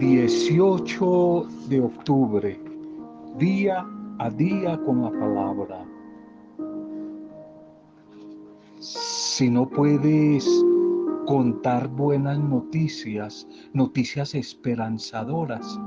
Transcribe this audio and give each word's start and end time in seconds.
18 0.00 1.46
de 1.68 1.80
octubre, 1.82 2.58
día 3.36 3.86
a 4.18 4.30
día 4.30 4.80
con 4.86 5.02
la 5.02 5.10
palabra. 5.10 5.84
Si 8.78 9.50
no 9.50 9.68
puedes 9.68 10.48
contar 11.26 11.86
buenas 11.88 12.38
noticias, 12.38 13.46
noticias 13.74 14.34
esperanzadoras, 14.34 15.78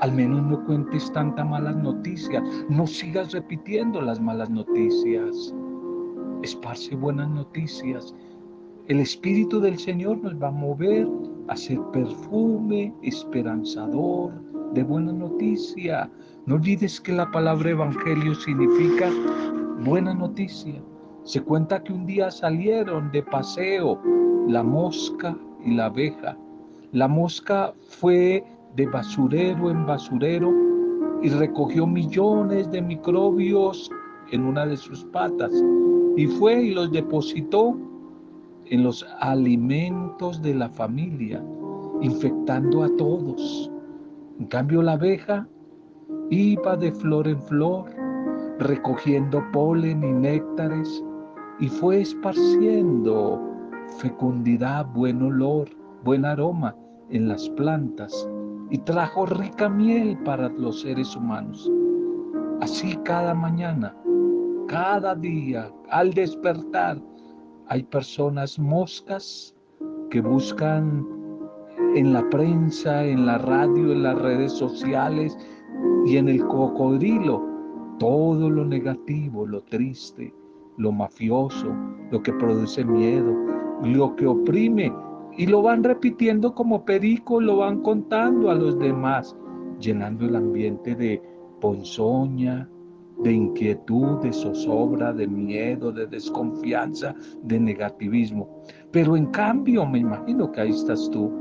al 0.00 0.12
menos 0.14 0.42
no 0.42 0.64
cuentes 0.64 1.12
tantas 1.12 1.48
malas 1.48 1.76
noticias, 1.76 2.42
no 2.68 2.88
sigas 2.88 3.30
repitiendo 3.30 4.02
las 4.02 4.20
malas 4.20 4.50
noticias. 4.50 5.54
Esparce 6.42 6.96
buenas 6.96 7.30
noticias. 7.30 8.12
El 8.88 8.98
Espíritu 8.98 9.60
del 9.60 9.78
Señor 9.78 10.18
nos 10.18 10.34
va 10.42 10.48
a 10.48 10.50
mover 10.50 11.06
hacer 11.48 11.78
perfume 11.92 12.94
esperanzador 13.02 14.32
de 14.74 14.82
buena 14.82 15.12
noticia. 15.12 16.10
No 16.46 16.56
olvides 16.56 17.00
que 17.00 17.12
la 17.12 17.30
palabra 17.30 17.70
evangelio 17.70 18.34
significa 18.34 19.10
buena 19.84 20.14
noticia. 20.14 20.82
Se 21.24 21.40
cuenta 21.42 21.82
que 21.82 21.92
un 21.92 22.06
día 22.06 22.30
salieron 22.30 23.10
de 23.12 23.22
paseo 23.22 24.00
la 24.46 24.62
mosca 24.62 25.36
y 25.64 25.74
la 25.74 25.86
abeja. 25.86 26.36
La 26.92 27.08
mosca 27.08 27.74
fue 27.88 28.44
de 28.76 28.86
basurero 28.86 29.70
en 29.70 29.84
basurero 29.86 30.52
y 31.22 31.28
recogió 31.30 31.86
millones 31.86 32.70
de 32.70 32.80
microbios 32.80 33.90
en 34.30 34.44
una 34.44 34.66
de 34.66 34.76
sus 34.76 35.04
patas 35.06 35.52
y 36.16 36.26
fue 36.26 36.62
y 36.62 36.70
los 36.74 36.90
depositó 36.92 37.76
en 38.70 38.82
los 38.84 39.06
alimentos 39.20 40.42
de 40.42 40.54
la 40.54 40.68
familia, 40.68 41.42
infectando 42.00 42.82
a 42.82 42.96
todos. 42.96 43.70
En 44.38 44.46
cambio, 44.46 44.82
la 44.82 44.92
abeja 44.92 45.46
iba 46.30 46.76
de 46.76 46.92
flor 46.92 47.28
en 47.28 47.40
flor, 47.42 47.86
recogiendo 48.58 49.42
polen 49.52 50.02
y 50.04 50.12
néctares, 50.12 51.04
y 51.60 51.68
fue 51.68 52.02
esparciendo 52.02 53.40
fecundidad, 53.98 54.86
buen 54.94 55.22
olor, 55.22 55.68
buen 56.04 56.24
aroma 56.24 56.74
en 57.10 57.28
las 57.28 57.48
plantas, 57.50 58.28
y 58.70 58.78
trajo 58.78 59.26
rica 59.26 59.68
miel 59.68 60.16
para 60.24 60.48
los 60.50 60.82
seres 60.82 61.16
humanos. 61.16 61.70
Así 62.60 62.96
cada 63.04 63.34
mañana, 63.34 63.94
cada 64.68 65.14
día, 65.14 65.70
al 65.90 66.12
despertar, 66.12 67.00
hay 67.68 67.82
personas 67.82 68.58
moscas 68.58 69.54
que 70.10 70.20
buscan 70.20 71.06
en 71.94 72.12
la 72.12 72.28
prensa, 72.30 73.04
en 73.04 73.26
la 73.26 73.38
radio, 73.38 73.92
en 73.92 74.02
las 74.02 74.18
redes 74.18 74.52
sociales 74.52 75.36
y 76.06 76.16
en 76.16 76.28
el 76.28 76.44
cocodrilo 76.46 77.44
todo 77.98 78.48
lo 78.48 78.64
negativo, 78.64 79.46
lo 79.46 79.62
triste, 79.62 80.32
lo 80.76 80.92
mafioso, 80.92 81.74
lo 82.10 82.22
que 82.22 82.32
produce 82.32 82.84
miedo, 82.84 83.34
lo 83.82 84.14
que 84.16 84.26
oprime. 84.26 84.92
Y 85.36 85.46
lo 85.46 85.62
van 85.62 85.84
repitiendo 85.84 86.54
como 86.54 86.84
perico, 86.84 87.40
lo 87.40 87.58
van 87.58 87.82
contando 87.82 88.50
a 88.50 88.54
los 88.54 88.78
demás, 88.78 89.36
llenando 89.78 90.26
el 90.26 90.36
ambiente 90.36 90.94
de 90.94 91.22
ponzoña, 91.60 92.68
de 93.24 93.32
inquietud, 93.32 94.18
de 94.20 94.32
zozobra, 94.32 95.12
de 95.12 95.26
miedo, 95.26 95.92
de 95.92 96.06
desconfianza, 96.06 97.14
de 97.42 97.58
negativismo. 97.58 98.48
Pero 98.92 99.16
en 99.16 99.26
cambio, 99.26 99.86
me 99.86 99.98
imagino 99.98 100.50
que 100.52 100.60
ahí 100.60 100.70
estás 100.70 101.10
tú. 101.10 101.32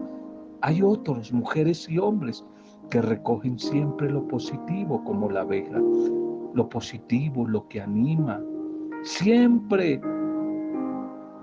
Hay 0.61 0.81
otros, 0.81 1.31
mujeres 1.31 1.88
y 1.89 2.00
hombres, 2.00 2.44
que 2.89 3.02
recogen 3.02 3.59
siempre 3.59 4.09
lo 4.09 4.28
positivo 4.28 5.03
como 5.03 5.30
la 5.30 5.42
abeja, 5.42 5.79
lo 6.53 6.69
positivo, 6.69 7.47
lo 7.47 7.68
que 7.68 7.81
anima. 7.81 8.41
Siempre 9.03 10.02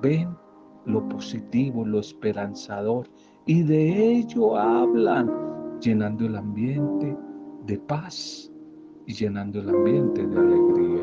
ven 0.02 0.36
lo 0.86 1.08
positivo, 1.08 1.84
lo 1.84 2.00
esperanzador, 2.00 3.08
y 3.46 3.62
de 3.62 4.16
ello 4.16 4.56
hablan, 4.56 5.30
llenando 5.80 6.26
el 6.26 6.36
ambiente 6.36 7.16
de 7.66 7.78
paz, 7.78 8.50
y 9.06 9.14
llenando 9.14 9.60
el 9.60 9.68
ambiente 9.68 10.26
de 10.26 10.38
alegría. 10.38 11.02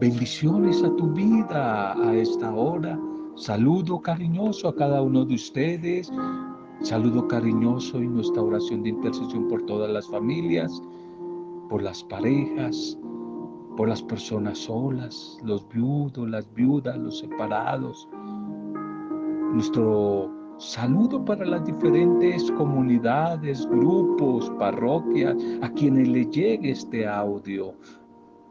Bendiciones 0.00 0.82
a 0.82 0.94
tu 0.96 1.12
vida 1.12 1.92
a 1.96 2.14
esta 2.14 2.54
hora. 2.54 2.98
Saludo 3.36 4.00
cariñoso 4.00 4.68
a 4.68 4.74
cada 4.74 5.00
uno 5.02 5.24
de 5.24 5.34
ustedes. 5.34 6.12
Saludo 6.80 7.26
cariñoso 7.26 8.02
y 8.02 8.08
nuestra 8.08 8.42
oración 8.42 8.82
de 8.82 8.90
intercesión 8.90 9.48
por 9.48 9.62
todas 9.62 9.90
las 9.90 10.06
familias, 10.08 10.82
por 11.70 11.82
las 11.82 12.04
parejas, 12.04 12.98
por 13.76 13.88
las 13.88 14.02
personas 14.02 14.58
solas, 14.58 15.38
los 15.42 15.66
viudos, 15.68 16.28
las 16.28 16.52
viudas, 16.54 16.98
los 16.98 17.20
separados. 17.20 18.08
Nuestro 19.52 20.43
Saludo 20.58 21.24
para 21.24 21.44
las 21.44 21.64
diferentes 21.64 22.50
comunidades, 22.52 23.66
grupos, 23.66 24.50
parroquias, 24.58 25.36
a 25.62 25.70
quienes 25.70 26.08
le 26.08 26.26
llegue 26.26 26.70
este 26.70 27.06
audio. 27.08 27.74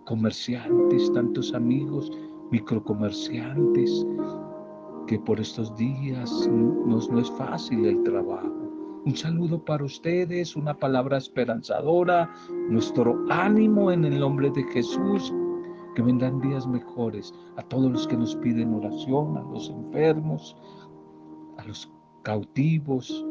Comerciantes, 0.05 1.11
tantos 1.13 1.53
amigos, 1.53 2.11
microcomerciantes, 2.51 4.05
que 5.07 5.17
por 5.19 5.39
estos 5.39 5.73
días 5.77 6.47
no, 6.51 6.99
no 7.09 7.19
es 7.19 7.31
fácil 7.31 7.85
el 7.85 8.03
trabajo. 8.03 8.51
Un 9.05 9.15
saludo 9.15 9.63
para 9.63 9.85
ustedes, 9.85 10.57
una 10.57 10.77
palabra 10.77 11.17
esperanzadora, 11.17 12.29
nuestro 12.69 13.17
ánimo 13.29 13.91
en 13.91 14.03
el 14.03 14.19
nombre 14.19 14.49
de 14.51 14.63
Jesús, 14.63 15.33
que 15.95 16.01
vendrán 16.01 16.41
días 16.41 16.67
mejores 16.67 17.33
a 17.57 17.61
todos 17.63 17.91
los 17.91 18.07
que 18.07 18.17
nos 18.17 18.35
piden 18.37 18.73
oración, 18.73 19.37
a 19.37 19.41
los 19.41 19.69
enfermos, 19.69 20.55
los 21.67 21.91
cautivos, 22.23 23.25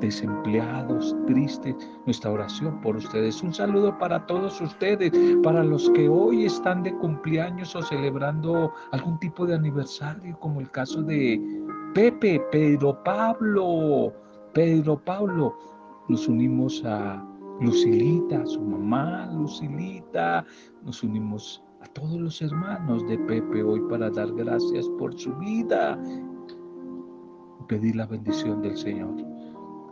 desempleados, 0.00 1.16
tristes, 1.26 1.74
nuestra 2.06 2.30
oración 2.30 2.80
por 2.80 2.96
ustedes. 2.96 3.42
Un 3.42 3.52
saludo 3.52 3.96
para 3.98 4.26
todos 4.26 4.60
ustedes, 4.60 5.12
para 5.42 5.64
los 5.64 5.90
que 5.90 6.08
hoy 6.08 6.44
están 6.44 6.82
de 6.82 6.94
cumpleaños 6.96 7.74
o 7.74 7.82
celebrando 7.82 8.72
algún 8.92 9.18
tipo 9.18 9.46
de 9.46 9.54
aniversario, 9.54 10.38
como 10.38 10.60
el 10.60 10.70
caso 10.70 11.02
de 11.02 11.40
Pepe, 11.94 12.40
Pedro 12.52 13.02
Pablo, 13.02 14.12
Pedro 14.54 15.02
Pablo. 15.04 15.56
Nos 16.08 16.28
unimos 16.28 16.82
a 16.84 17.24
Lucilita, 17.60 18.42
a 18.42 18.46
su 18.46 18.60
mamá, 18.60 19.28
Lucilita, 19.32 20.44
nos 20.84 21.02
unimos 21.02 21.62
a 21.80 21.86
todos 21.86 22.20
los 22.20 22.40
hermanos 22.40 23.06
de 23.08 23.18
Pepe 23.18 23.62
hoy 23.62 23.80
para 23.88 24.10
dar 24.10 24.32
gracias 24.32 24.88
por 24.98 25.18
su 25.18 25.32
vida 25.36 25.98
pedir 27.68 27.96
la 27.96 28.06
bendición 28.06 28.62
del 28.62 28.76
Señor. 28.76 29.14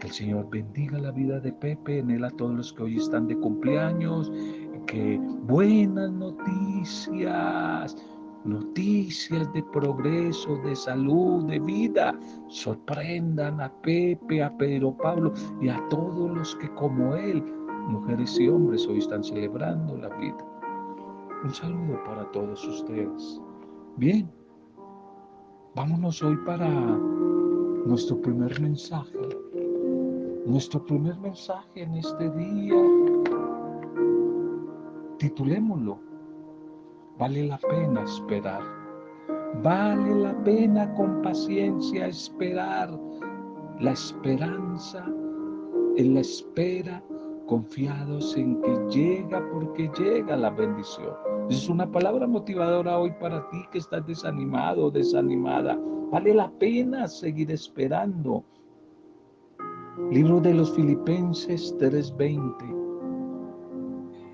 Que 0.01 0.09
el 0.09 0.13
Señor 0.13 0.49
bendiga 0.51 0.99
la 0.99 1.13
vida 1.13 1.39
de 1.41 1.53
Pepe, 1.53 1.99
en 1.99 2.11
él 2.11 2.25
a 2.25 2.31
todos 2.31 2.55
los 2.55 2.73
que 2.73 2.83
hoy 2.83 2.97
están 2.97 3.29
de 3.29 3.37
cumpleaños, 3.37 4.33
que 4.87 5.19
buenas 5.45 6.11
noticias, 6.13 7.97
noticias 8.45 9.53
de 9.53 9.63
progreso, 9.63 10.57
de 10.65 10.77
salud, 10.77 11.47
de 11.47 11.59
vida, 11.61 12.19
sorprendan 12.49 13.61
a 13.61 13.73
Pepe, 13.83 14.43
a 14.43 14.57
Pedro 14.57 14.97
Pablo 14.97 15.33
y 15.61 15.69
a 15.69 15.81
todos 15.89 16.37
los 16.37 16.57
que 16.57 16.69
como 16.75 17.15
él, 17.15 17.43
mujeres 17.89 18.39
y 18.39 18.49
hombres, 18.49 18.87
hoy 18.87 18.99
están 18.99 19.23
celebrando 19.25 19.97
la 19.97 20.09
vida. 20.17 20.37
Un 21.43 21.55
saludo 21.55 22.03
para 22.05 22.25
todos 22.33 22.67
ustedes. 22.67 23.41
Bien, 23.97 24.31
vámonos 25.75 26.23
hoy 26.23 26.37
para 26.45 26.69
nuestro 27.87 28.21
primer 28.21 28.61
mensaje, 28.61 29.17
nuestro 30.45 30.85
primer 30.85 31.17
mensaje 31.19 31.83
en 31.83 31.95
este 31.95 32.31
día, 32.31 32.75
titulémoslo, 35.19 35.99
vale 37.17 37.47
la 37.47 37.59
pena 37.59 38.03
esperar, 38.03 38.63
vale 39.63 40.15
la 40.17 40.35
pena 40.43 40.93
con 40.95 41.23
paciencia 41.23 42.09
esperar, 42.09 42.91
la 43.79 43.93
esperanza 43.93 45.07
en 45.97 46.15
la 46.15 46.21
espera, 46.21 47.01
confiados 47.47 48.37
en 48.37 48.61
que 48.63 48.77
llega 48.91 49.43
porque 49.53 49.91
llega 49.99 50.37
la 50.37 50.51
bendición. 50.51 51.15
Es 51.49 51.69
una 51.69 51.91
palabra 51.91 52.27
motivadora 52.27 52.99
hoy 52.99 53.13
para 53.21 53.49
ti 53.51 53.65
que 53.73 53.79
estás 53.79 54.07
desanimado 54.07 54.91
desanimada. 54.91 55.79
Vale 56.11 56.35
la 56.35 56.51
pena 56.59 57.09
seguir 57.09 57.51
esperando. 57.51 58.45
Libro 60.11 60.41
de 60.41 60.55
los 60.55 60.75
Filipenses 60.75 61.75
3:20. 61.79 62.75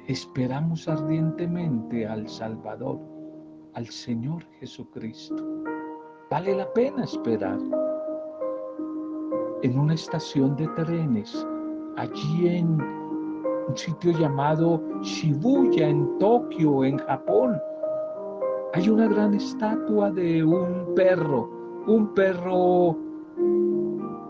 Esperamos 0.09 0.89
ardientemente 0.89 2.07
al 2.07 2.29
Salvador, 2.29 2.99
al 3.75 3.87
Señor 3.87 4.43
Jesucristo. 4.59 5.45
Vale 6.31 6.57
la 6.57 6.73
pena 6.73 7.05
esperar. 7.05 7.61
en 9.63 9.79
una 9.79 9.95
estación 9.95 10.57
de 10.57 10.67
trenes, 10.69 11.47
allí 11.97 12.49
en 12.49 13.02
un 13.69 13.77
sitio 13.77 14.13
llamado 14.13 14.83
Shibuya, 15.03 15.89
en 15.89 16.19
Tokio, 16.19 16.85
en 16.85 16.99
Japón. 16.99 17.61
Hay 18.75 18.89
una 18.89 19.07
gran 19.07 19.35
estatua 19.35 20.11
de 20.11 20.43
un 20.43 20.95
perro, 20.95 21.51
un 21.87 22.15
perro 22.15 22.97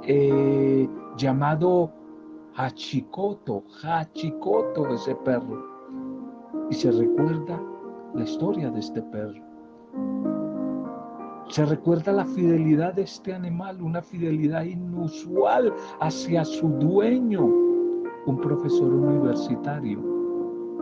eh, 0.02 0.88
llamado 1.16 1.90
Hachikoto, 2.56 3.64
Hachikoto 3.82 4.88
ese 4.88 5.14
perro. 5.16 5.62
Y 6.70 6.74
se 6.74 6.90
recuerda 6.90 7.60
la 8.14 8.24
historia 8.24 8.70
de 8.70 8.80
este 8.80 9.02
perro. 9.02 9.42
Se 11.48 11.66
recuerda 11.66 12.12
la 12.12 12.24
fidelidad 12.24 12.94
de 12.94 13.02
este 13.02 13.34
animal, 13.34 13.82
una 13.82 14.00
fidelidad 14.00 14.64
inusual 14.64 15.72
hacia 16.00 16.44
su 16.44 16.68
dueño, 16.68 17.71
un 18.26 18.40
profesor 18.40 18.92
universitario 18.92 20.00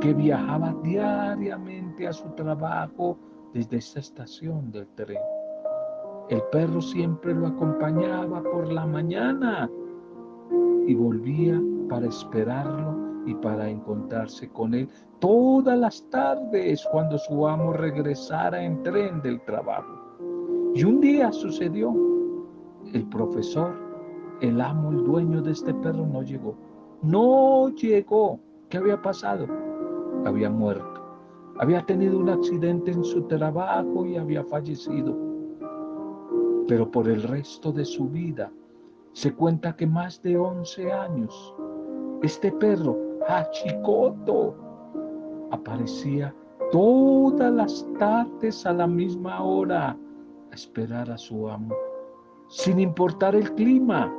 que 0.01 0.15
viajaba 0.15 0.75
diariamente 0.83 2.07
a 2.07 2.13
su 2.13 2.29
trabajo 2.31 3.19
desde 3.53 3.79
esta 3.79 4.01
estación 4.01 4.71
del 4.71 4.87
tren. 4.95 5.19
El 6.29 6.43
perro 6.53 6.81
siempre 6.81 7.35
lo 7.35 7.49
acompañaba 7.49 8.43
por 8.43 8.73
la 8.73 8.87
mañana 8.87 9.69
y 10.87 10.95
volvía 10.95 11.61
para 11.89 12.07
esperarlo 12.07 12.97
y 13.27 13.35
para 13.35 13.69
encontrarse 13.69 14.49
con 14.49 14.75
él 14.75 14.89
todas 15.19 15.79
las 15.79 16.09
tardes 16.11 16.87
cuando 16.91 17.19
su 17.19 17.47
amo 17.47 17.73
regresara 17.73 18.63
en 18.63 18.83
tren 18.83 19.21
del 19.23 19.41
trabajo. 19.43 20.01
Y 20.75 20.85
un 20.85 21.01
día 21.01 21.33
sucedió, 21.33 21.95
el 22.93 23.05
profesor, 23.09 23.75
el 24.41 24.61
amo, 24.61 24.91
el 24.91 25.05
dueño 25.05 25.43
de 25.43 25.53
este 25.53 25.75
perro 25.75 26.07
no 26.07 26.23
llegó. 26.23 26.55
No 27.03 27.71
llegó. 27.71 28.41
¿Qué 28.69 28.79
había 28.79 29.01
pasado? 29.01 29.47
Había 30.27 30.51
muerto. 30.51 31.01
Había 31.59 31.85
tenido 31.87 32.19
un 32.19 32.29
accidente 32.29 32.91
en 32.91 33.03
su 33.05 33.23
trabajo 33.23 34.05
y 34.05 34.17
había 34.17 34.45
fallecido. 34.45 35.17
Pero 36.69 36.91
por 36.91 37.09
el 37.09 37.23
resto 37.23 37.73
de 37.73 37.85
su 37.85 38.09
vida 38.09 38.53
se 39.13 39.35
cuenta 39.35 39.75
que 39.75 39.87
más 39.87 40.23
de 40.23 40.37
11 40.37 40.93
años, 40.93 41.55
este 42.23 42.53
perro, 42.53 42.97
Hachikoto, 43.27 44.55
aparecía 45.51 46.35
todas 46.71 47.53
las 47.53 47.87
tardes 47.99 48.65
a 48.67 48.73
la 48.73 48.87
misma 48.87 49.43
hora 49.43 49.97
a 50.51 50.55
esperar 50.55 51.11
a 51.11 51.19
su 51.19 51.49
amo. 51.49 51.75
Sin 52.49 52.79
importar 52.79 53.35
el 53.35 53.53
clima, 53.55 54.13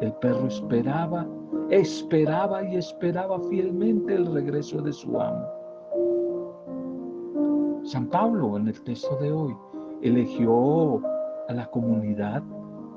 el 0.00 0.12
perro 0.14 0.48
esperaba, 0.48 1.26
esperaba 1.70 2.64
y 2.64 2.76
esperaba 2.76 3.38
fielmente 3.48 4.14
el 4.14 4.32
regreso 4.32 4.80
de 4.82 4.92
su 4.92 5.20
amo. 5.20 5.46
San 7.84 8.08
Pablo 8.08 8.56
en 8.56 8.66
el 8.68 8.82
texto 8.82 9.16
de 9.16 9.32
hoy 9.32 9.56
eligió 10.02 11.00
a 11.48 11.54
la 11.54 11.66
comunidad 11.70 12.42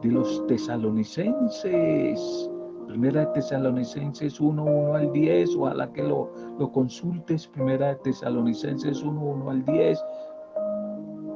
de 0.01 0.09
los 0.09 0.45
tesalonicenses. 0.47 2.51
Primera 2.87 3.21
de 3.21 3.27
Tesalonicenses 3.33 4.41
1, 4.41 4.63
1 4.63 4.93
al 4.95 5.11
10, 5.11 5.55
ojalá 5.57 5.93
que 5.93 6.01
lo, 6.01 6.31
lo 6.57 6.71
consultes. 6.71 7.47
Primera 7.47 7.89
de 7.89 7.97
Tesalonicenses 7.97 9.03
1, 9.03 9.21
1 9.21 9.51
al 9.51 9.63
10. 9.63 10.03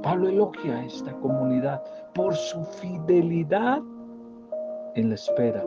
Pablo 0.02 0.30
elogia 0.30 0.78
a 0.78 0.86
esta 0.86 1.14
comunidad 1.20 1.84
por 2.16 2.34
su 2.34 2.64
fidelidad 2.64 3.84
en 4.96 5.10
la 5.10 5.16
espera, 5.16 5.64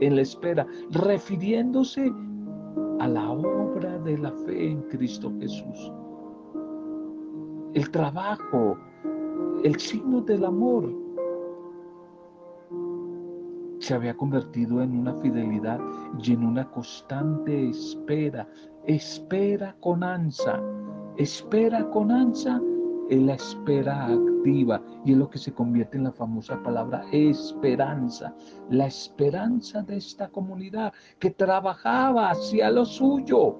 en 0.00 0.16
la 0.16 0.22
espera, 0.22 0.66
refiriéndose 0.90 2.12
a 2.98 3.08
la 3.08 3.30
obra 3.30 3.98
de 3.98 4.18
la 4.18 4.32
fe 4.32 4.70
en 4.70 4.82
Cristo 4.82 5.32
Jesús. 5.38 5.92
El 7.74 7.90
trabajo, 7.90 8.78
el 9.64 9.78
signo 9.78 10.22
del 10.22 10.44
amor 10.44 10.92
se 13.78 13.94
había 13.94 14.16
convertido 14.16 14.82
en 14.82 14.98
una 14.98 15.14
fidelidad 15.14 15.78
y 16.22 16.32
en 16.32 16.44
una 16.44 16.68
constante 16.70 17.68
espera, 17.68 18.48
espera 18.84 19.76
con 19.80 20.02
ansia, 20.02 20.62
espera 21.16 21.88
con 21.90 22.10
ansia 22.10 22.60
en 23.10 23.26
la 23.26 23.34
espera 23.34 24.06
activa 24.06 24.82
y 25.04 25.12
es 25.12 25.18
lo 25.18 25.30
que 25.30 25.38
se 25.38 25.52
convierte 25.52 25.96
en 25.96 26.04
la 26.04 26.12
famosa 26.12 26.62
palabra 26.62 27.04
esperanza, 27.12 28.34
la 28.70 28.86
esperanza 28.86 29.82
de 29.82 29.96
esta 29.96 30.28
comunidad 30.28 30.92
que 31.18 31.30
trabajaba 31.30 32.30
hacia 32.30 32.70
lo 32.70 32.84
suyo, 32.84 33.58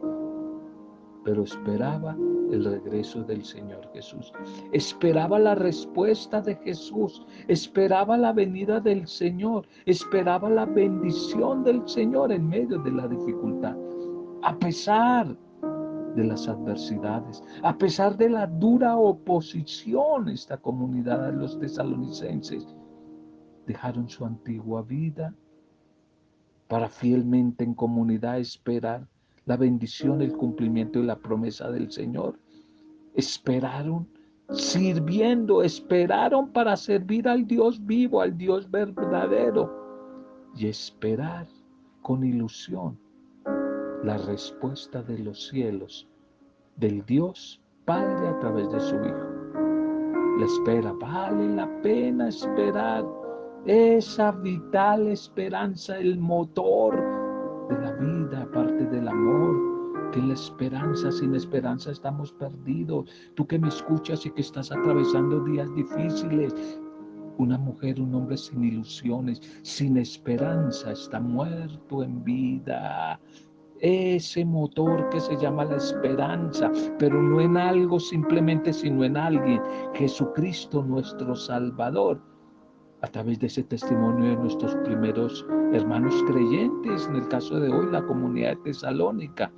pero 1.25 1.45
esperaba 1.45 2.17
el 2.51 2.65
regreso 2.65 3.23
del 3.25 3.45
Señor 3.45 3.91
Jesús. 3.93 4.33
Esperaba 4.73 5.39
la 5.39 5.55
respuesta 5.55 6.41
de 6.41 6.55
Jesús, 6.57 7.27
esperaba 7.49 8.17
la 8.17 8.33
venida 8.33 8.81
del 8.81 9.07
Señor, 9.07 9.67
esperaba 9.85 10.49
la 10.49 10.67
bendición 10.67 11.65
del 11.65 11.87
Señor 11.89 12.33
en 12.33 12.49
medio 12.49 12.79
de 12.79 12.93
la 12.93 13.09
dificultad. 13.09 13.77
A 14.43 14.57
pesar 14.59 15.37
de 16.17 16.25
las 16.25 16.49
adversidades, 16.49 17.45
a 17.63 17.77
pesar 17.77 18.17
de 18.17 18.31
la 18.31 18.47
dura 18.47 18.97
oposición, 18.97 20.29
esta 20.29 20.57
comunidad 20.57 21.27
de 21.27 21.33
los 21.37 21.59
tesalonicenses 21.61 22.67
dejaron 23.67 24.09
su 24.09 24.25
antigua 24.25 24.83
vida 24.83 25.35
para 26.69 26.89
fielmente 26.89 27.65
en 27.65 27.75
comunidad 27.75 28.39
esperar 28.41 29.07
la 29.45 29.57
bendición, 29.57 30.23
el 30.23 30.33
cumplimiento 30.33 30.99
y 30.99 31.05
la 31.05 31.19
promesa 31.19 31.71
del 31.71 31.93
Señor. 31.93 32.41
Esperaron 33.15 34.09
sirviendo, 34.51 35.63
esperaron 35.63 36.51
para 36.51 36.77
servir 36.77 37.29
al 37.29 37.47
Dios 37.47 37.85
vivo, 37.85 38.21
al 38.21 38.37
Dios 38.37 38.71
verdadero 38.71 40.51
y 40.57 40.67
esperar 40.67 41.47
con 42.03 42.25
ilusión 42.25 42.99
la 44.05 44.19
respuesta 44.19 45.03
de 45.03 45.19
los 45.19 45.49
cielos, 45.49 46.09
del 46.77 47.05
Dios 47.07 47.61
Padre 47.85 48.29
a 48.29 48.39
través 48.41 48.71
de 48.73 48.81
su 48.81 48.97
Hijo. 48.97 49.37
La 50.39 50.45
espera, 50.45 50.93
vale 50.93 51.55
la 51.55 51.69
pena 51.83 52.29
esperar 52.29 53.07
esa 53.65 54.33
vital 54.33 55.09
esperanza, 55.09 55.97
el 55.99 56.19
motor 56.19 56.95
de 57.69 57.79
la 57.79 57.93
vida, 57.93 58.43
aparte 58.43 58.87
del 58.87 59.09
amor, 59.09 60.11
que 60.13 60.21
la 60.21 60.35
esperanza, 60.35 61.11
sin 61.11 61.35
esperanza 61.35 61.91
estamos 61.91 62.33
perdidos. 62.33 63.11
Tú 63.35 63.47
que 63.47 63.59
me 63.59 63.69
escuchas 63.69 64.27
y 64.27 64.31
que 64.31 64.43
estás 64.43 64.71
atravesando 64.71 65.45
días 65.45 65.73
difíciles, 65.75 66.79
una 67.39 67.59
mujer, 67.59 68.01
un 68.01 68.15
hombre 68.15 68.37
sin 68.37 68.65
ilusiones, 68.65 69.41
sin 69.63 69.97
esperanza, 69.97 70.93
está 70.93 71.21
muerto 71.21 72.03
en 72.03 72.25
vida. 72.25 73.21
Ese 73.81 74.45
motor 74.45 75.09
que 75.11 75.21
se 75.21 75.37
llama 75.37 75.65
la 75.65 75.77
esperanza, 75.77 76.71
pero 76.99 77.21
no 77.23 77.41
en 77.41 77.57
algo 77.57 78.01
simplemente, 78.01 78.73
sino 78.73 79.05
en 79.05 79.17
alguien, 79.17 79.61
Jesucristo 79.95 80.83
nuestro 80.83 81.35
Salvador 81.35 82.21
a 83.03 83.09
través 83.09 83.39
de 83.39 83.47
ese 83.47 83.63
testimonio 83.63 84.31
de 84.31 84.37
nuestros 84.37 84.75
primeros 84.77 85.47
hermanos 85.73 86.15
creyentes, 86.27 87.07
en 87.07 87.17
el 87.17 87.29
caso 87.29 87.61
de 87.61 87.71
hoy 87.71 87.87
la 87.91 88.05
comunidad 88.05 88.57
de 88.57 88.63
Tesalónica. 88.65 89.53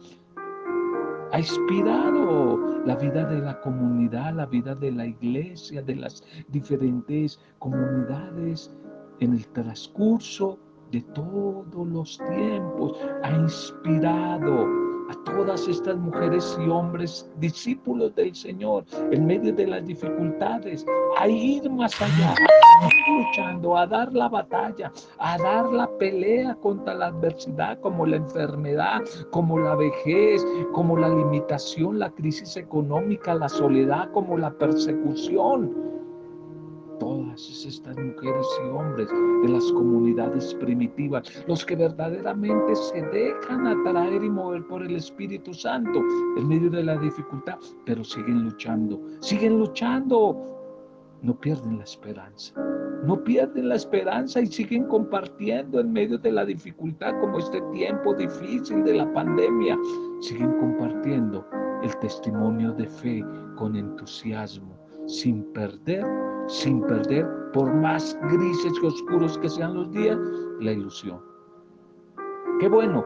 Ha 1.32 1.38
inspirado 1.38 2.82
la 2.84 2.96
vida 2.96 3.25
de 3.26 3.40
la 3.40 3.60
comunidad, 3.60 4.34
la 4.34 4.46
vida 4.46 4.75
de 4.75 4.90
la 4.90 5.06
iglesia, 5.06 5.82
de 5.82 5.96
las 5.96 6.25
diferentes 6.48 7.38
comunidades 7.58 8.75
en 9.20 9.34
el 9.34 9.46
transcurso 9.48 10.58
de 10.90 11.00
todos 11.14 11.87
los 11.88 12.18
tiempos. 12.18 12.99
Ha 13.23 13.30
inspirado 13.30 14.66
a 15.11 15.25
todas 15.25 15.66
estas 15.66 15.97
mujeres 15.97 16.59
y 16.61 16.68
hombres 16.68 17.30
discípulos 17.38 18.14
del 18.14 18.35
Señor 18.35 18.85
en 19.11 19.26
medio 19.26 19.54
de 19.54 19.66
las 19.66 19.87
dificultades, 19.87 20.85
a 21.18 21.28
ir 21.28 21.68
más 21.71 22.00
allá, 22.00 22.35
a 22.35 22.88
luchando, 23.11 23.76
a 23.76 23.87
dar 23.87 24.12
la 24.12 24.28
batalla, 24.28 24.92
a 25.18 25.38
dar 25.38 25.66
la 25.73 25.88
pelea 25.99 26.54
contra 26.57 26.95
la 26.95 27.07
adversidad 27.07 27.80
como 27.80 28.07
la 28.07 28.16
enfermedad, 28.16 29.00
como 29.30 29.59
la 29.59 29.75
vejez, 29.75 30.45
como 30.73 30.99
la 30.99 31.09
limitación, 31.09 31.99
la 31.99 32.11
crisis 32.11 32.57
económica, 32.57 33.35
la 33.35 33.49
soledad, 33.49 34.11
como 34.12 34.37
la 34.37 34.50
persecución 34.50 35.97
todas 36.98 37.64
estas 37.66 37.96
mujeres 37.96 38.46
y 38.64 38.68
hombres 38.68 39.08
de 39.42 39.48
las 39.48 39.64
comunidades 39.72 40.54
primitivas, 40.54 41.44
los 41.46 41.64
que 41.64 41.76
verdaderamente 41.76 42.74
se 42.76 43.02
dejan 43.02 43.66
atraer 43.66 44.22
y 44.22 44.30
mover 44.30 44.66
por 44.66 44.82
el 44.82 44.96
Espíritu 44.96 45.54
Santo 45.54 46.00
en 46.36 46.48
medio 46.48 46.70
de 46.70 46.84
la 46.84 46.96
dificultad, 46.96 47.58
pero 47.84 48.02
siguen 48.04 48.44
luchando, 48.44 49.00
siguen 49.20 49.58
luchando, 49.58 50.36
no 51.22 51.34
pierden 51.40 51.78
la 51.78 51.84
esperanza. 51.84 52.54
no 53.04 53.22
pierden 53.22 53.68
la 53.68 53.76
esperanza 53.76 54.40
y 54.40 54.46
siguen 54.48 54.84
compartiendo 54.84 55.80
en 55.80 55.92
medio 55.92 56.18
de 56.18 56.32
la 56.32 56.44
dificultad 56.44 57.12
como 57.20 57.38
este 57.38 57.60
tiempo 57.72 58.12
difícil 58.14 58.82
de 58.84 58.94
la 58.94 59.12
pandemia. 59.12 59.78
Siguen 60.20 60.52
compartiendo 60.58 61.46
el 61.82 61.96
testimonio 62.00 62.72
de 62.72 62.86
fe 62.88 63.24
con 63.56 63.76
entusiasmo, 63.76 64.76
sin 65.06 65.44
perder, 65.52 66.04
sin 66.48 66.80
perder, 66.82 67.26
por 67.52 67.72
más 67.72 68.18
grises 68.30 68.72
y 68.82 68.86
oscuros 68.86 69.38
que 69.38 69.48
sean 69.48 69.74
los 69.74 69.90
días, 69.92 70.18
la 70.60 70.72
ilusión. 70.72 71.20
Qué 72.58 72.68
bueno 72.68 73.04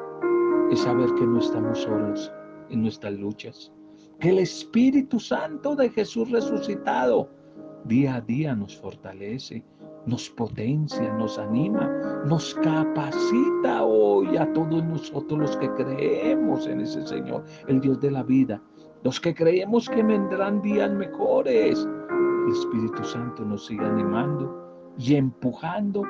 es 0.71 0.81
saber 0.81 1.13
que 1.15 1.27
no 1.27 1.39
estamos 1.39 1.79
solos 1.81 2.33
en 2.71 2.83
nuestras 2.83 3.13
luchas, 3.15 3.73
que 4.21 4.31
el 4.31 4.39
Espíritu 4.39 5.21
Santo 5.21 5.77
de 5.77 5.91
Jesús 5.91 6.31
resucitado 6.31 7.29
día 7.85 8.17
a 8.17 8.21
día 8.21 8.55
nos 8.55 8.77
fortalece, 8.79 9.65
nos 10.07 10.31
potencia, 10.31 11.13
nos 11.15 11.39
anima, 11.39 12.23
nos 12.27 12.55
capacita 12.55 13.83
hoy 13.83 14.37
a 14.37 14.51
todos 14.53 14.83
nosotros 14.85 15.39
los 15.39 15.57
que 15.57 15.71
creemos 15.75 16.67
en 16.67 16.81
ese 16.81 17.07
Señor, 17.07 17.45
el 17.69 17.81
Dios 17.81 18.01
de 18.01 18.11
la 18.11 18.23
vida, 18.23 18.63
los 19.03 19.21
que 19.21 19.35
creemos 19.35 19.89
que 19.89 20.03
vendrán 20.03 20.63
días 20.63 20.93
mejores. 20.93 21.87
El 22.47 22.53
Espíritu 22.53 23.05
Santo 23.05 23.45
nos 23.45 23.67
sigue 23.67 23.85
animando 23.85 24.63
y 24.99 25.15
empujando 25.15 26.03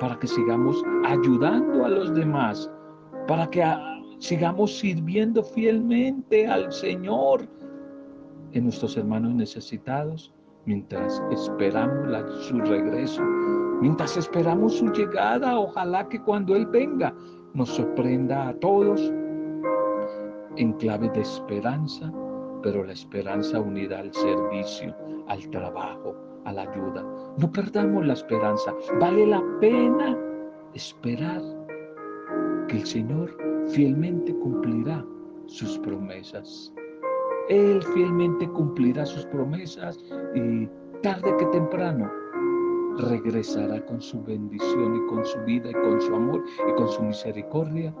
para 0.00 0.18
que 0.18 0.26
sigamos 0.26 0.82
ayudando 1.04 1.84
a 1.84 1.88
los 1.88 2.14
demás, 2.14 2.70
para 3.26 3.48
que 3.48 3.64
sigamos 4.18 4.78
sirviendo 4.78 5.42
fielmente 5.42 6.46
al 6.46 6.70
Señor 6.72 7.48
en 8.52 8.64
nuestros 8.64 8.96
hermanos 8.96 9.34
necesitados 9.34 10.32
mientras 10.66 11.22
esperamos 11.30 12.44
su 12.46 12.58
regreso, 12.58 13.22
mientras 13.80 14.16
esperamos 14.16 14.74
su 14.74 14.86
llegada, 14.92 15.58
ojalá 15.58 16.08
que 16.08 16.20
cuando 16.20 16.54
Él 16.54 16.66
venga 16.66 17.14
nos 17.54 17.70
sorprenda 17.70 18.48
a 18.48 18.54
todos 18.54 19.00
en 20.56 20.72
clave 20.74 21.08
de 21.10 21.20
esperanza, 21.20 22.12
pero 22.66 22.82
la 22.82 22.94
esperanza 22.94 23.60
unida 23.60 24.00
al 24.00 24.12
servicio, 24.12 24.92
al 25.28 25.48
trabajo, 25.50 26.16
a 26.46 26.52
la 26.52 26.62
ayuda. 26.62 27.04
No 27.38 27.52
perdamos 27.52 28.04
la 28.04 28.14
esperanza, 28.14 28.74
vale 28.98 29.24
la 29.24 29.40
pena 29.60 30.18
esperar 30.74 31.40
que 32.66 32.78
el 32.78 32.84
Señor 32.84 33.30
fielmente 33.68 34.34
cumplirá 34.34 35.06
sus 35.46 35.78
promesas. 35.78 36.74
Él 37.50 37.80
fielmente 37.94 38.48
cumplirá 38.48 39.06
sus 39.06 39.24
promesas 39.26 40.04
y 40.34 40.68
tarde 41.04 41.36
que 41.38 41.46
temprano 41.46 42.10
regresará 42.98 43.80
con 43.86 44.00
su 44.00 44.20
bendición 44.24 44.96
y 44.96 45.06
con 45.06 45.24
su 45.24 45.38
vida 45.44 45.70
y 45.70 45.72
con 45.72 46.00
su 46.00 46.12
amor 46.12 46.42
y 46.68 46.72
con 46.72 46.88
su 46.88 47.00
misericordia 47.04 47.94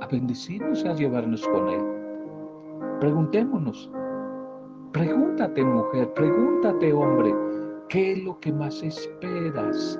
a 0.00 0.06
bendecirnos 0.06 0.84
y 0.84 0.86
a 0.86 0.94
llevarnos 0.94 1.44
con 1.48 1.68
Él. 1.68 2.01
Preguntémonos, 3.02 3.90
pregúntate 4.92 5.64
mujer, 5.64 6.14
pregúntate 6.14 6.92
hombre, 6.92 7.34
¿qué 7.88 8.12
es 8.12 8.22
lo 8.22 8.38
que 8.38 8.52
más 8.52 8.80
esperas 8.80 9.98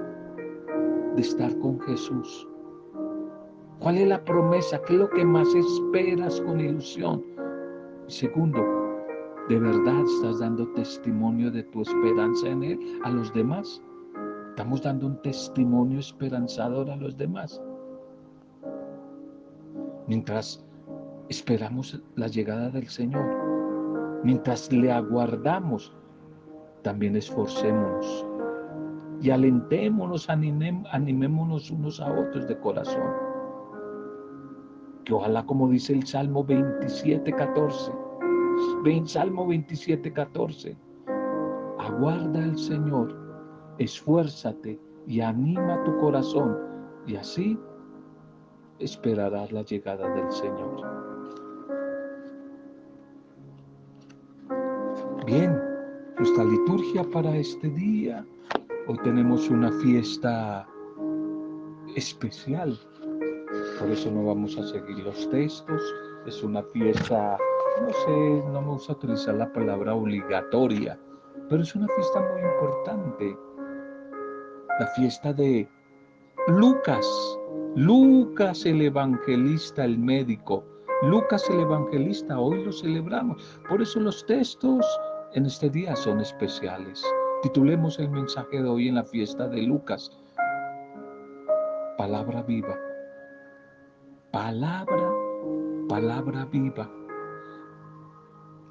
de 1.16 1.21
estar 1.21 1.59
con 1.59 1.80
Jesús? 1.80 2.47
¿Cuál 3.80 3.99
es 3.99 4.06
la 4.06 4.23
promesa? 4.23 4.80
¿Qué 4.87 4.92
es 4.92 5.00
lo 5.00 5.11
que 5.11 5.25
más 5.25 5.52
esperas 5.52 6.40
con 6.42 6.61
ilusión? 6.61 7.25
Segundo, 8.06 8.64
¿de 9.49 9.59
verdad 9.59 10.04
estás 10.04 10.38
dando 10.38 10.68
testimonio 10.75 11.50
de 11.50 11.64
tu 11.64 11.82
esperanza 11.82 12.50
en 12.50 12.62
Él 12.62 13.00
a 13.02 13.11
los 13.11 13.32
demás? 13.32 13.82
¿Estamos 14.50 14.80
dando 14.80 15.09
un 15.09 15.21
testimonio 15.23 15.99
esperanzador 15.99 16.88
a 16.88 16.94
los 16.94 17.16
demás? 17.16 17.61
Mientras 20.06 20.64
esperamos 21.29 22.02
la 22.17 22.26
llegada 22.26 22.71
del 22.71 22.88
Señor, 22.88 24.21
mientras 24.25 24.73
le 24.73 24.93
aguardamos, 24.93 25.97
también 26.83 27.17
esforcémonos 27.17 28.26
y 29.23 29.31
alentémonos, 29.31 30.29
animémonos 30.29 31.71
unos 31.71 32.00
a 32.00 32.12
otros 32.12 32.49
de 32.49 32.59
corazón. 32.59 33.11
Que 35.05 35.14
ojalá 35.14 35.47
como 35.47 35.69
dice 35.69 35.93
el 35.93 36.07
Salmo 36.07 36.45
27, 36.45 37.33
14, 37.33 37.93
Salmo 39.05 39.47
27, 39.47 40.12
14, 40.12 40.76
aguarda 41.79 42.43
al 42.43 42.59
Señor, 42.59 43.17
esfuérzate 43.79 44.81
y 45.07 45.21
anima 45.21 45.83
tu 45.85 45.97
corazón 45.99 46.59
y 47.07 47.17
así 47.17 47.59
esperarás 48.79 49.52
la 49.52 49.62
llegada 49.62 50.09
del 50.14 50.31
Señor. 50.31 51.01
Bien, 55.33 55.59
nuestra 56.19 56.45
liturgia 56.45 57.03
para 57.05 57.35
este 57.35 57.71
día. 57.71 58.23
Hoy 58.87 58.99
tenemos 59.03 59.49
una 59.49 59.73
fiesta 59.81 60.69
especial 61.97 62.79
por 63.79 63.91
eso 63.91 64.11
no 64.11 64.27
vamos 64.27 64.57
a 64.59 64.67
seguir 64.67 64.99
los 64.99 65.29
textos. 65.31 65.83
Es 66.27 66.43
una 66.43 66.62
fiesta, 66.62 67.39
no 67.81 67.93
sé, 67.93 68.43
no 68.53 68.61
me 68.61 68.69
gusta 68.69 68.93
utilizar 68.93 69.35
la 69.35 69.53
palabra 69.53 69.95
obligatoria, 69.95 70.99
pero 71.49 71.62
es 71.62 71.75
una 71.75 71.89
fiesta 71.89 72.21
muy 72.21 72.43
importante. 72.43 73.37
La 74.79 74.87
fiesta 74.89 75.33
de 75.33 75.69
Lucas, 76.49 77.07
Lucas 77.75 78.67
el 78.67 78.83
evangelista, 78.83 79.85
el 79.85 79.99
médico. 79.99 80.62
Lucas 81.03 81.49
el 81.51 81.61
evangelista, 81.61 82.39
hoy 82.39 82.65
lo 82.65 82.73
celebramos. 82.73 83.61
Por 83.69 83.83
eso 83.83 83.99
los 84.01 84.25
textos 84.27 84.87
en 85.35 85.47
este 85.47 85.71
día 85.71 85.97
son 85.97 86.21
especiales. 86.21 87.05
Titulemos 87.43 87.99
el 87.99 88.11
mensaje 88.11 88.62
de 88.62 88.69
hoy 88.69 88.89
en 88.89 88.97
la 88.97 89.05
fiesta 89.05 89.49
de 89.49 89.62
Lucas. 89.62 90.11
Palabra 91.97 92.43
viva 92.43 92.77
palabra, 94.33 95.12
palabra 95.91 96.47
viva. 96.47 96.91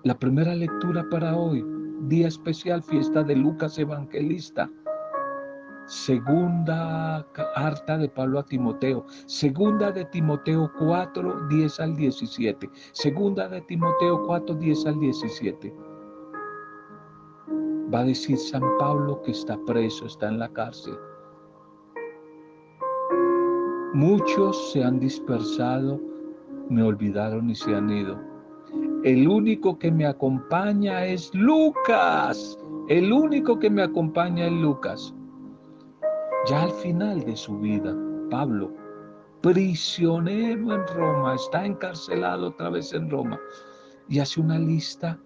La 0.03 0.17
primera 0.17 0.55
lectura 0.55 1.05
para 1.11 1.37
hoy, 1.37 1.63
día 2.07 2.27
especial, 2.27 2.81
fiesta 2.81 3.21
de 3.21 3.35
Lucas 3.35 3.77
Evangelista. 3.77 4.67
Segunda 5.85 7.25
carta 7.33 7.97
de 7.99 8.09
Pablo 8.09 8.39
a 8.39 8.45
Timoteo. 8.45 9.05
Segunda 9.27 9.91
de 9.91 10.05
Timoteo 10.05 10.71
4, 10.79 11.47
10 11.47 11.79
al 11.79 11.95
17. 11.95 12.69
Segunda 12.93 13.47
de 13.47 13.61
Timoteo 13.61 14.25
4, 14.25 14.55
10 14.55 14.85
al 14.87 14.99
17. 14.99 15.90
Va 17.93 17.99
a 17.99 18.05
decir 18.05 18.37
San 18.37 18.63
Pablo 18.79 19.21
que 19.21 19.31
está 19.31 19.57
preso, 19.65 20.05
está 20.05 20.29
en 20.29 20.39
la 20.39 20.49
cárcel 20.49 20.97
Muchos 23.93 24.71
se 24.71 24.81
han 24.81 25.01
dispersado, 25.01 25.99
me 26.69 26.81
olvidaron 26.81 27.49
y 27.49 27.55
se 27.55 27.75
han 27.75 27.89
ido. 27.89 28.17
El 29.03 29.27
único 29.27 29.77
que 29.77 29.91
me 29.91 30.05
acompaña 30.05 31.05
es 31.05 31.29
Lucas. 31.35 32.57
El 32.87 33.11
único 33.11 33.59
que 33.59 33.69
me 33.69 33.83
acompaña 33.83 34.47
es 34.47 34.53
Lucas. 34.53 35.13
Ya 36.47 36.63
al 36.63 36.71
final 36.71 37.19
de 37.25 37.35
su 37.35 37.59
vida, 37.59 37.93
Pablo, 38.29 38.71
prisionero 39.41 40.73
en 40.73 40.87
Roma, 40.95 41.35
está 41.35 41.65
encarcelado 41.65 42.47
otra 42.47 42.69
vez 42.69 42.93
en 42.93 43.09
Roma 43.09 43.37
y 44.07 44.19
hace 44.19 44.39
una 44.39 44.57
lista 44.57 45.19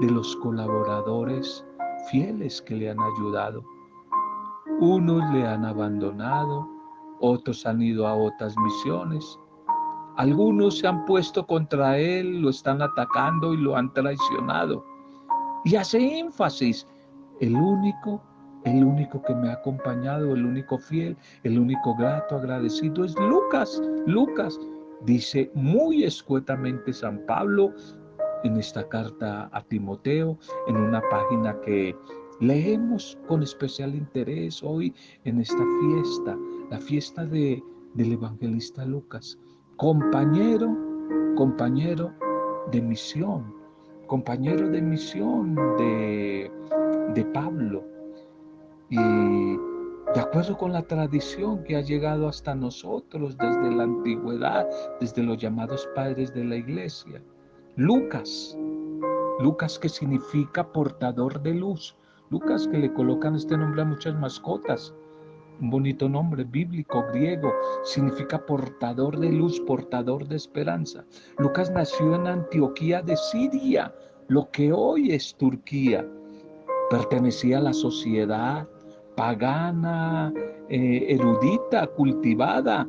de 0.00 0.10
los 0.10 0.34
colaboradores 0.36 1.66
fieles 2.10 2.60
que 2.62 2.76
le 2.76 2.90
han 2.90 2.98
ayudado. 3.00 3.64
Unos 4.80 5.22
le 5.32 5.46
han 5.46 5.64
abandonado, 5.64 6.66
otros 7.20 7.66
han 7.66 7.82
ido 7.82 8.06
a 8.06 8.14
otras 8.14 8.56
misiones. 8.56 9.38
Algunos 10.16 10.78
se 10.78 10.86
han 10.86 11.04
puesto 11.04 11.46
contra 11.46 11.98
él, 11.98 12.40
lo 12.40 12.50
están 12.50 12.82
atacando 12.82 13.54
y 13.54 13.58
lo 13.58 13.76
han 13.76 13.92
traicionado. 13.92 14.84
Y 15.64 15.76
hace 15.76 16.18
énfasis, 16.18 16.86
el 17.40 17.54
único, 17.54 18.22
el 18.64 18.84
único 18.84 19.22
que 19.22 19.34
me 19.34 19.50
ha 19.50 19.54
acompañado, 19.54 20.34
el 20.34 20.44
único 20.44 20.78
fiel, 20.78 21.16
el 21.44 21.58
único 21.58 21.94
grato, 21.94 22.36
agradecido 22.36 23.04
es 23.04 23.14
Lucas. 23.16 23.80
Lucas 24.06 24.58
dice 25.02 25.50
muy 25.54 26.04
escuetamente 26.04 26.92
San 26.92 27.24
Pablo 27.26 27.72
en 28.44 28.56
esta 28.56 28.88
carta 28.88 29.48
a 29.52 29.62
Timoteo, 29.62 30.38
en 30.66 30.76
una 30.76 31.02
página 31.10 31.60
que 31.60 31.94
leemos 32.40 33.18
con 33.28 33.42
especial 33.42 33.94
interés 33.94 34.62
hoy 34.62 34.94
en 35.24 35.40
esta 35.40 35.62
fiesta 35.80 36.36
la 36.70 36.78
fiesta 36.78 37.24
de, 37.26 37.62
del 37.94 38.12
evangelista 38.12 38.84
Lucas, 38.84 39.38
compañero, 39.76 40.76
compañero 41.36 42.12
de 42.70 42.80
misión, 42.80 43.52
compañero 44.06 44.68
de 44.68 44.80
misión 44.80 45.54
de, 45.76 46.50
de 47.14 47.24
Pablo. 47.26 47.84
Y 48.88 48.96
de 48.96 50.20
acuerdo 50.20 50.56
con 50.56 50.72
la 50.72 50.82
tradición 50.82 51.62
que 51.64 51.76
ha 51.76 51.80
llegado 51.80 52.28
hasta 52.28 52.54
nosotros 52.54 53.36
desde 53.36 53.70
la 53.70 53.84
antigüedad, 53.84 54.68
desde 55.00 55.22
los 55.22 55.38
llamados 55.38 55.88
padres 55.94 56.32
de 56.34 56.44
la 56.44 56.56
iglesia. 56.56 57.22
Lucas, 57.80 58.58
Lucas 59.40 59.78
que 59.78 59.88
significa 59.88 60.70
portador 60.70 61.40
de 61.40 61.54
luz, 61.54 61.96
Lucas 62.28 62.68
que 62.68 62.76
le 62.76 62.92
colocan 62.92 63.36
este 63.36 63.56
nombre 63.56 63.80
a 63.80 63.86
muchas 63.86 64.14
mascotas, 64.16 64.92
un 65.62 65.70
bonito 65.70 66.06
nombre 66.06 66.44
bíblico 66.44 67.02
griego, 67.10 67.50
significa 67.84 68.44
portador 68.44 69.18
de 69.18 69.32
luz, 69.32 69.58
portador 69.60 70.28
de 70.28 70.36
esperanza. 70.36 71.06
Lucas 71.38 71.70
nació 71.70 72.16
en 72.16 72.26
Antioquía 72.26 73.00
de 73.00 73.16
Siria, 73.16 73.94
lo 74.28 74.50
que 74.50 74.74
hoy 74.74 75.12
es 75.12 75.34
Turquía. 75.36 76.06
Pertenecía 76.90 77.56
a 77.56 77.62
la 77.62 77.72
sociedad 77.72 78.68
pagana, 79.16 80.34
eh, 80.68 81.06
erudita, 81.08 81.86
cultivada, 81.86 82.86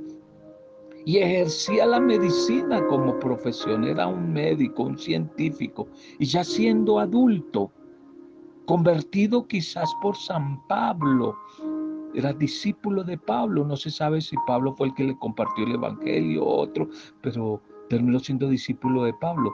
y 1.05 1.17
ejercía 1.17 1.85
la 1.85 1.99
medicina 1.99 2.85
como 2.87 3.19
profesión, 3.19 3.83
era 3.83 4.07
un 4.07 4.31
médico, 4.31 4.83
un 4.83 4.97
científico, 4.97 5.87
y 6.19 6.25
ya 6.25 6.43
siendo 6.43 6.99
adulto, 6.99 7.71
convertido 8.65 9.47
quizás 9.47 9.89
por 10.01 10.15
San 10.15 10.65
Pablo, 10.67 11.35
era 12.13 12.33
discípulo 12.33 13.03
de 13.03 13.17
Pablo, 13.17 13.65
no 13.65 13.75
se 13.77 13.89
sabe 13.89 14.21
si 14.21 14.35
Pablo 14.45 14.73
fue 14.75 14.87
el 14.87 14.93
que 14.93 15.05
le 15.05 15.17
compartió 15.17 15.65
el 15.65 15.75
Evangelio 15.75 16.43
o 16.43 16.61
otro, 16.61 16.87
pero 17.21 17.61
terminó 17.89 18.19
siendo 18.19 18.49
discípulo 18.49 19.03
de 19.03 19.13
Pablo. 19.13 19.51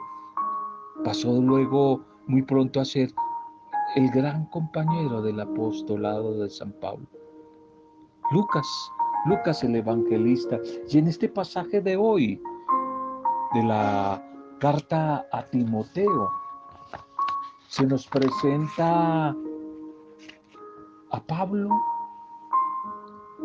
Pasó 1.04 1.40
luego 1.40 2.04
muy 2.26 2.42
pronto 2.42 2.80
a 2.80 2.84
ser 2.84 3.12
el 3.94 4.10
gran 4.10 4.46
compañero 4.46 5.22
del 5.22 5.40
apostolado 5.40 6.40
de 6.40 6.50
San 6.50 6.72
Pablo. 6.80 7.06
Lucas, 8.32 8.66
Lucas 9.28 9.62
el 9.62 9.76
evangelista. 9.76 10.58
Y 10.88 10.98
en 10.98 11.08
este 11.08 11.28
pasaje 11.28 11.80
de 11.80 11.96
hoy, 11.96 12.40
de 13.54 13.62
la 13.62 14.22
carta 14.58 15.26
a 15.30 15.42
Timoteo, 15.50 16.30
se 17.68 17.86
nos 17.86 18.06
presenta 18.06 19.36
a 21.10 21.20
Pablo. 21.26 21.68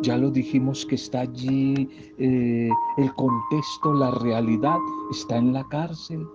Ya 0.02 0.16
lo 0.16 0.30
dijimos 0.30 0.84
que 0.86 0.96
está 0.96 1.20
allí 1.20 1.88
eh, 2.18 2.70
el 2.96 3.14
contexto, 3.14 3.92
la 3.92 4.10
realidad, 4.10 4.78
está 5.10 5.36
en 5.36 5.52
la 5.52 5.64
cárcel, 5.68 6.26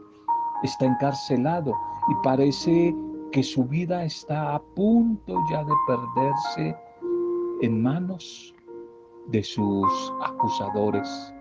está 0.63 0.85
encarcelado 0.85 1.73
y 2.09 2.15
parece 2.23 2.95
que 3.31 3.43
su 3.43 3.65
vida 3.65 4.05
está 4.05 4.55
a 4.55 4.61
punto 4.61 5.35
ya 5.51 5.63
de 5.63 5.73
perderse 5.87 6.77
en 7.61 7.83
manos 7.83 8.55
de 9.27 9.43
sus 9.43 10.13
acusadores. 10.23 11.33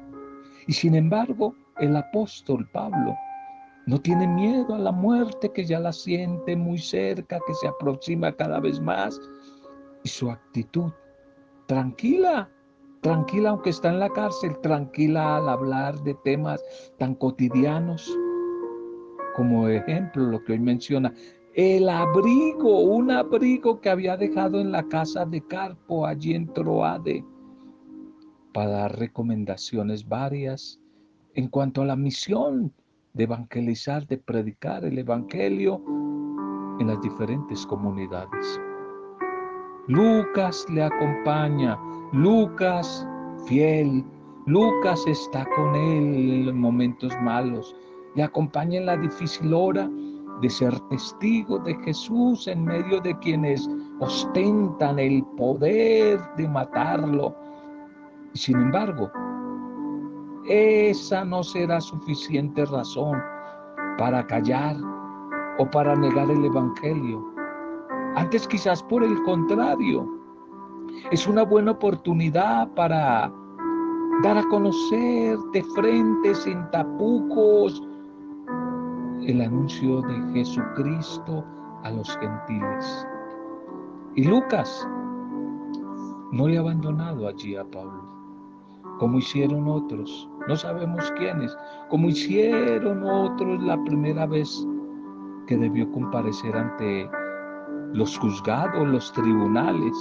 Y 0.66 0.72
sin 0.72 0.94
embargo, 0.94 1.54
el 1.78 1.96
apóstol 1.96 2.68
Pablo 2.72 3.16
no 3.86 4.00
tiene 4.00 4.26
miedo 4.26 4.74
a 4.74 4.78
la 4.78 4.92
muerte 4.92 5.50
que 5.50 5.64
ya 5.64 5.80
la 5.80 5.92
siente 5.92 6.56
muy 6.56 6.78
cerca, 6.78 7.40
que 7.46 7.54
se 7.54 7.68
aproxima 7.68 8.32
cada 8.32 8.60
vez 8.60 8.80
más. 8.80 9.18
Y 10.04 10.08
su 10.08 10.30
actitud, 10.30 10.92
tranquila, 11.66 12.50
tranquila 13.00 13.50
aunque 13.50 13.70
está 13.70 13.88
en 13.88 14.00
la 14.00 14.10
cárcel, 14.10 14.58
tranquila 14.60 15.36
al 15.36 15.48
hablar 15.48 15.98
de 16.02 16.14
temas 16.24 16.62
tan 16.98 17.14
cotidianos 17.14 18.14
como 19.38 19.68
ejemplo 19.68 20.24
lo 20.24 20.42
que 20.42 20.54
hoy 20.54 20.58
menciona, 20.58 21.14
el 21.54 21.88
abrigo, 21.88 22.80
un 22.80 23.12
abrigo 23.12 23.80
que 23.80 23.88
había 23.88 24.16
dejado 24.16 24.60
en 24.60 24.72
la 24.72 24.82
casa 24.88 25.24
de 25.24 25.40
Carpo, 25.46 26.04
allí 26.04 26.34
en 26.34 26.52
Troade, 26.52 27.24
para 28.58 28.70
dar 28.70 28.98
recomendaciones 28.98 30.08
varias 30.08 30.80
en 31.34 31.46
cuanto 31.46 31.82
a 31.82 31.84
la 31.84 31.94
misión 31.94 32.72
de 33.12 33.22
evangelizar, 33.22 34.04
de 34.08 34.18
predicar 34.18 34.84
el 34.84 34.98
Evangelio 34.98 35.80
en 36.80 36.88
las 36.88 37.00
diferentes 37.00 37.64
comunidades. 37.64 38.60
Lucas 39.86 40.66
le 40.70 40.82
acompaña, 40.82 41.78
Lucas 42.12 43.06
fiel, 43.46 44.04
Lucas 44.46 45.06
está 45.06 45.46
con 45.54 45.76
él 45.76 46.48
en 46.48 46.58
momentos 46.58 47.12
malos, 47.22 47.76
le 48.16 48.24
acompaña 48.24 48.80
en 48.80 48.86
la 48.86 48.96
difícil 48.96 49.54
hora 49.54 49.88
de 50.42 50.50
ser 50.50 50.76
testigo 50.88 51.60
de 51.60 51.76
Jesús 51.84 52.48
en 52.48 52.64
medio 52.64 53.00
de 53.02 53.16
quienes 53.20 53.70
ostentan 54.00 54.98
el 54.98 55.24
poder 55.36 56.18
de 56.36 56.48
matarlo. 56.48 57.36
Sin 58.38 58.56
embargo, 58.56 59.10
esa 60.46 61.24
no 61.24 61.42
será 61.42 61.80
suficiente 61.80 62.64
razón 62.64 63.20
para 63.98 64.26
callar 64.26 64.76
o 65.58 65.68
para 65.70 65.94
negar 65.96 66.30
el 66.30 66.44
Evangelio. 66.44 67.22
Antes 68.14 68.46
quizás 68.48 68.82
por 68.84 69.02
el 69.02 69.22
contrario, 69.24 70.08
es 71.10 71.26
una 71.26 71.42
buena 71.42 71.72
oportunidad 71.72 72.72
para 72.74 73.30
dar 74.22 74.38
a 74.38 74.48
conocer 74.48 75.38
de 75.52 75.62
frente, 75.74 76.34
sin 76.34 76.68
tapujos, 76.70 77.82
el 79.22 79.40
anuncio 79.42 80.00
de 80.02 80.32
Jesucristo 80.32 81.44
a 81.84 81.90
los 81.90 82.16
gentiles. 82.18 83.06
Y 84.14 84.24
Lucas 84.24 84.88
no 86.32 86.48
le 86.48 86.56
ha 86.56 86.60
abandonado 86.60 87.28
allí 87.28 87.56
a 87.56 87.64
Pablo, 87.64 88.17
como 88.98 89.18
hicieron 89.18 89.68
otros, 89.68 90.28
no 90.48 90.56
sabemos 90.56 91.12
quiénes, 91.16 91.56
como 91.88 92.08
hicieron 92.08 93.02
otros 93.04 93.62
la 93.62 93.82
primera 93.84 94.26
vez 94.26 94.66
que 95.46 95.56
debió 95.56 95.90
comparecer 95.92 96.56
ante 96.56 97.08
los 97.92 98.18
juzgados, 98.18 98.86
los 98.86 99.12
tribunales, 99.12 99.94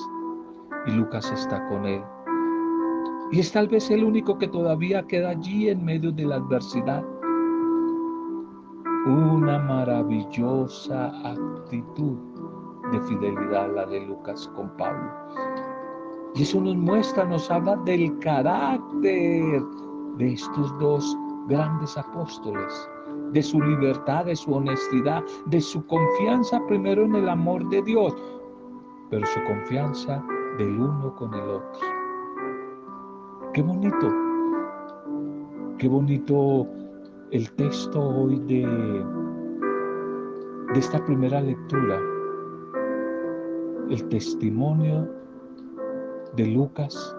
y 0.88 0.91
Lucas 0.91 1.31
está 1.31 1.65
con 1.67 1.86
él. 1.86 2.01
Y 3.31 3.39
es 3.39 3.51
tal 3.51 3.67
vez 3.67 3.89
el 3.91 4.03
único 4.03 4.38
que 4.38 4.47
todavía 4.47 5.03
queda 5.03 5.29
allí 5.29 5.69
en 5.69 5.83
medio 5.83 6.12
de 6.12 6.25
la 6.25 6.36
adversidad 6.36 7.03
una 9.07 9.57
maravillosa 9.60 11.07
actitud 11.23 12.17
de 12.91 13.01
fidelidad 13.01 13.73
la 13.73 13.86
de 13.86 14.01
Lucas 14.01 14.49
con 14.53 14.69
Pablo. 14.75 15.10
Y 16.36 16.44
eso 16.44 16.62
nos 16.62 16.76
muestra, 16.76 17.26
nos 17.26 17.50
habla 17.50 17.76
del 17.78 18.18
carácter 18.20 19.62
de 20.18 20.34
estos 20.34 20.80
dos 20.80 21.18
grandes 21.48 21.98
apóstoles, 21.98 22.90
de 23.32 23.42
su 23.42 23.62
libertad, 23.62 24.26
de 24.26 24.36
su 24.36 24.54
honestidad, 24.54 25.24
de 25.46 25.62
su 25.62 25.86
confianza 25.88 26.60
primero 26.68 27.04
en 27.06 27.16
el 27.16 27.30
amor 27.30 27.68
de 27.70 27.82
Dios, 27.82 28.16
pero 29.10 29.26
su 29.26 29.44
confianza 29.46 30.24
del 30.58 30.80
uno 30.80 31.16
con 31.16 31.34
el 31.34 31.50
otro. 31.50 31.80
Qué 33.54 33.62
bonito, 33.62 34.13
qué 35.78 35.88
bonito 35.88 36.68
el 37.32 37.52
texto 37.54 38.00
hoy 38.00 38.40
de, 38.42 38.66
de 40.74 40.80
esta 40.80 41.04
primera 41.06 41.42
lectura, 41.42 42.00
el 43.90 44.08
testimonio 44.10 45.08
de 46.38 46.45
Lucas 46.45 47.17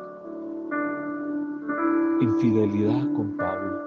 en 2.20 2.38
fidelidad 2.38 3.12
con 3.14 3.37
Pablo. 3.37 3.78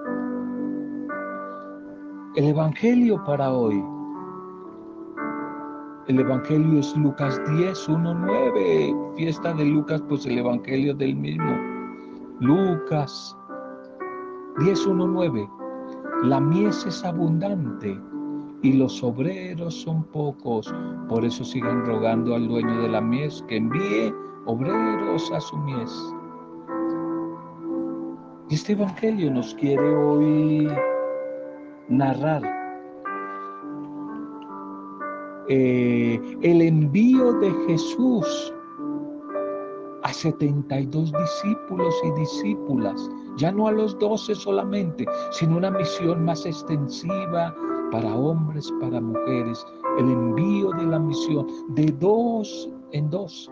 El 2.36 2.44
Evangelio 2.48 3.22
para 3.24 3.50
hoy. 3.50 3.82
El 6.08 6.20
Evangelio 6.20 6.80
es 6.80 6.94
Lucas 6.98 7.40
10, 7.56 7.88
1, 7.88 8.14
9. 8.14 8.96
Fiesta 9.16 9.54
de 9.54 9.64
Lucas, 9.64 10.02
pues 10.06 10.26
el 10.26 10.36
Evangelio 10.36 10.94
del 10.94 11.16
mismo. 11.16 11.58
Lucas 12.40 13.34
10, 14.58 14.86
1, 14.86 15.06
9. 15.06 15.48
La 16.24 16.40
mies 16.40 16.84
es 16.84 17.02
abundante 17.04 17.98
y 18.60 18.74
los 18.74 19.02
obreros 19.02 19.74
son 19.80 20.04
pocos. 20.04 20.74
Por 21.08 21.24
eso 21.24 21.42
sigan 21.42 21.86
rogando 21.86 22.34
al 22.34 22.48
dueño 22.48 22.82
de 22.82 22.88
la 22.90 23.00
mies 23.00 23.42
que 23.48 23.56
envíe 23.56 24.12
obreros 24.46 25.30
a 25.32 25.40
su 25.40 25.56
mies. 25.58 26.14
Este 28.50 28.72
Evangelio 28.72 29.30
nos 29.30 29.54
quiere 29.54 29.94
hoy 29.94 30.68
narrar 31.88 32.42
eh, 35.48 36.20
el 36.42 36.62
envío 36.62 37.32
de 37.34 37.50
Jesús 37.66 38.54
a 40.02 40.12
72 40.12 41.12
discípulos 41.12 41.94
y 42.04 42.20
discípulas 42.20 43.10
ya 43.36 43.50
no 43.50 43.66
a 43.66 43.72
los 43.72 43.98
doce 43.98 44.34
solamente, 44.34 45.06
sino 45.30 45.56
una 45.56 45.70
misión 45.70 46.24
más 46.24 46.44
extensiva 46.44 47.54
para 47.90 48.14
hombres, 48.14 48.70
para 48.80 49.00
mujeres, 49.00 49.64
el 49.98 50.10
envío 50.10 50.70
de 50.72 50.86
la 50.86 50.98
misión 50.98 51.46
de 51.68 51.86
dos 51.92 52.68
en 52.92 53.08
dos 53.08 53.50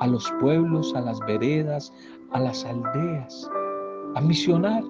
a 0.00 0.06
los 0.06 0.30
pueblos, 0.40 0.94
a 0.94 1.00
las 1.00 1.20
veredas, 1.20 1.92
a 2.32 2.40
las 2.40 2.64
aldeas, 2.64 3.50
a 4.14 4.20
misionar, 4.20 4.82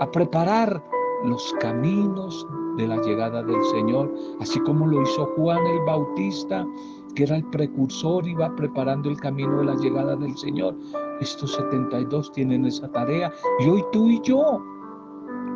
a 0.00 0.10
preparar 0.10 0.82
los 1.24 1.54
caminos 1.60 2.46
de 2.76 2.86
la 2.88 3.00
llegada 3.02 3.42
del 3.42 3.62
Señor, 3.66 4.12
así 4.40 4.58
como 4.60 4.86
lo 4.86 5.02
hizo 5.02 5.26
Juan 5.36 5.64
el 5.66 5.80
Bautista, 5.86 6.66
que 7.14 7.24
era 7.24 7.36
el 7.36 7.44
precursor, 7.50 8.26
iba 8.26 8.54
preparando 8.56 9.10
el 9.10 9.20
camino 9.20 9.58
de 9.58 9.64
la 9.66 9.74
llegada 9.76 10.16
del 10.16 10.36
Señor. 10.36 10.74
Estos 11.20 11.54
72 11.54 12.32
tienen 12.32 12.66
esa 12.66 12.88
tarea 12.90 13.32
y 13.60 13.68
hoy 13.68 13.84
tú 13.92 14.08
y 14.08 14.20
yo, 14.22 14.64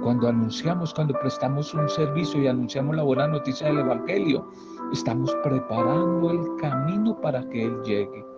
cuando 0.02 0.28
anunciamos, 0.28 0.92
cuando 0.94 1.14
prestamos 1.14 1.74
un 1.74 1.88
servicio 1.88 2.42
y 2.42 2.46
anunciamos 2.46 2.94
la 2.94 3.02
buena 3.02 3.26
noticia 3.28 3.68
del 3.68 3.78
Evangelio, 3.78 4.46
estamos 4.92 5.34
preparando 5.42 6.30
el 6.30 6.56
camino 6.56 7.18
para 7.20 7.48
que 7.48 7.64
Él 7.64 7.82
llegue. 7.82 8.35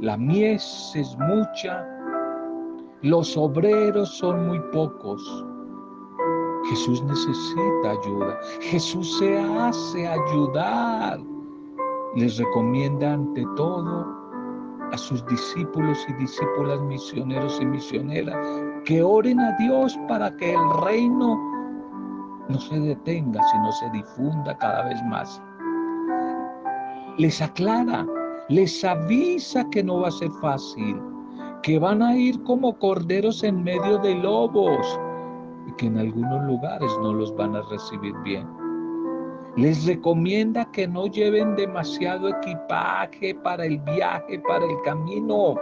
La 0.00 0.16
mies 0.16 0.92
es 0.94 1.16
mucha, 1.18 1.86
los 3.02 3.36
obreros 3.36 4.10
son 4.18 4.46
muy 4.48 4.60
pocos. 4.72 5.46
Jesús 6.68 7.02
necesita 7.02 7.90
ayuda. 8.02 8.38
Jesús 8.60 9.18
se 9.18 9.38
hace 9.38 10.06
ayudar. 10.06 11.18
Les 12.16 12.36
recomienda 12.38 13.14
ante 13.14 13.44
todo 13.56 14.06
a 14.92 14.98
sus 14.98 15.24
discípulos 15.26 15.98
y 16.08 16.12
discípulas 16.14 16.80
misioneros 16.82 17.58
y 17.60 17.66
misioneras 17.66 18.36
que 18.84 19.02
oren 19.02 19.40
a 19.40 19.52
Dios 19.58 19.98
para 20.08 20.30
que 20.36 20.52
el 20.52 20.70
reino 20.84 21.40
no 22.48 22.58
se 22.58 22.78
detenga, 22.78 23.42
sino 23.50 23.72
se 23.72 23.90
difunda 23.90 24.56
cada 24.58 24.84
vez 24.84 25.02
más. 25.04 25.42
Les 27.18 27.40
aclara, 27.40 28.06
les 28.48 28.84
avisa 28.84 29.68
que 29.70 29.82
no 29.82 30.00
va 30.00 30.08
a 30.08 30.12
ser 30.12 30.30
fácil, 30.40 31.00
que 31.62 31.78
van 31.78 32.02
a 32.02 32.16
ir 32.16 32.40
como 32.44 32.78
corderos 32.78 33.42
en 33.42 33.64
medio 33.64 33.98
de 33.98 34.14
lobos, 34.14 35.00
y 35.66 35.72
que 35.72 35.86
en 35.86 35.98
algunos 35.98 36.44
lugares 36.44 36.90
no 37.02 37.12
los 37.12 37.34
van 37.34 37.56
a 37.56 37.62
recibir 37.62 38.14
bien. 38.22 38.46
Les 39.56 39.86
recomienda 39.86 40.70
que 40.72 40.86
no 40.86 41.06
lleven 41.06 41.56
demasiado 41.56 42.28
equipaje 42.28 43.34
para 43.36 43.64
el 43.64 43.78
viaje, 43.80 44.38
para 44.46 44.64
el 44.64 44.76
camino, 44.84 45.56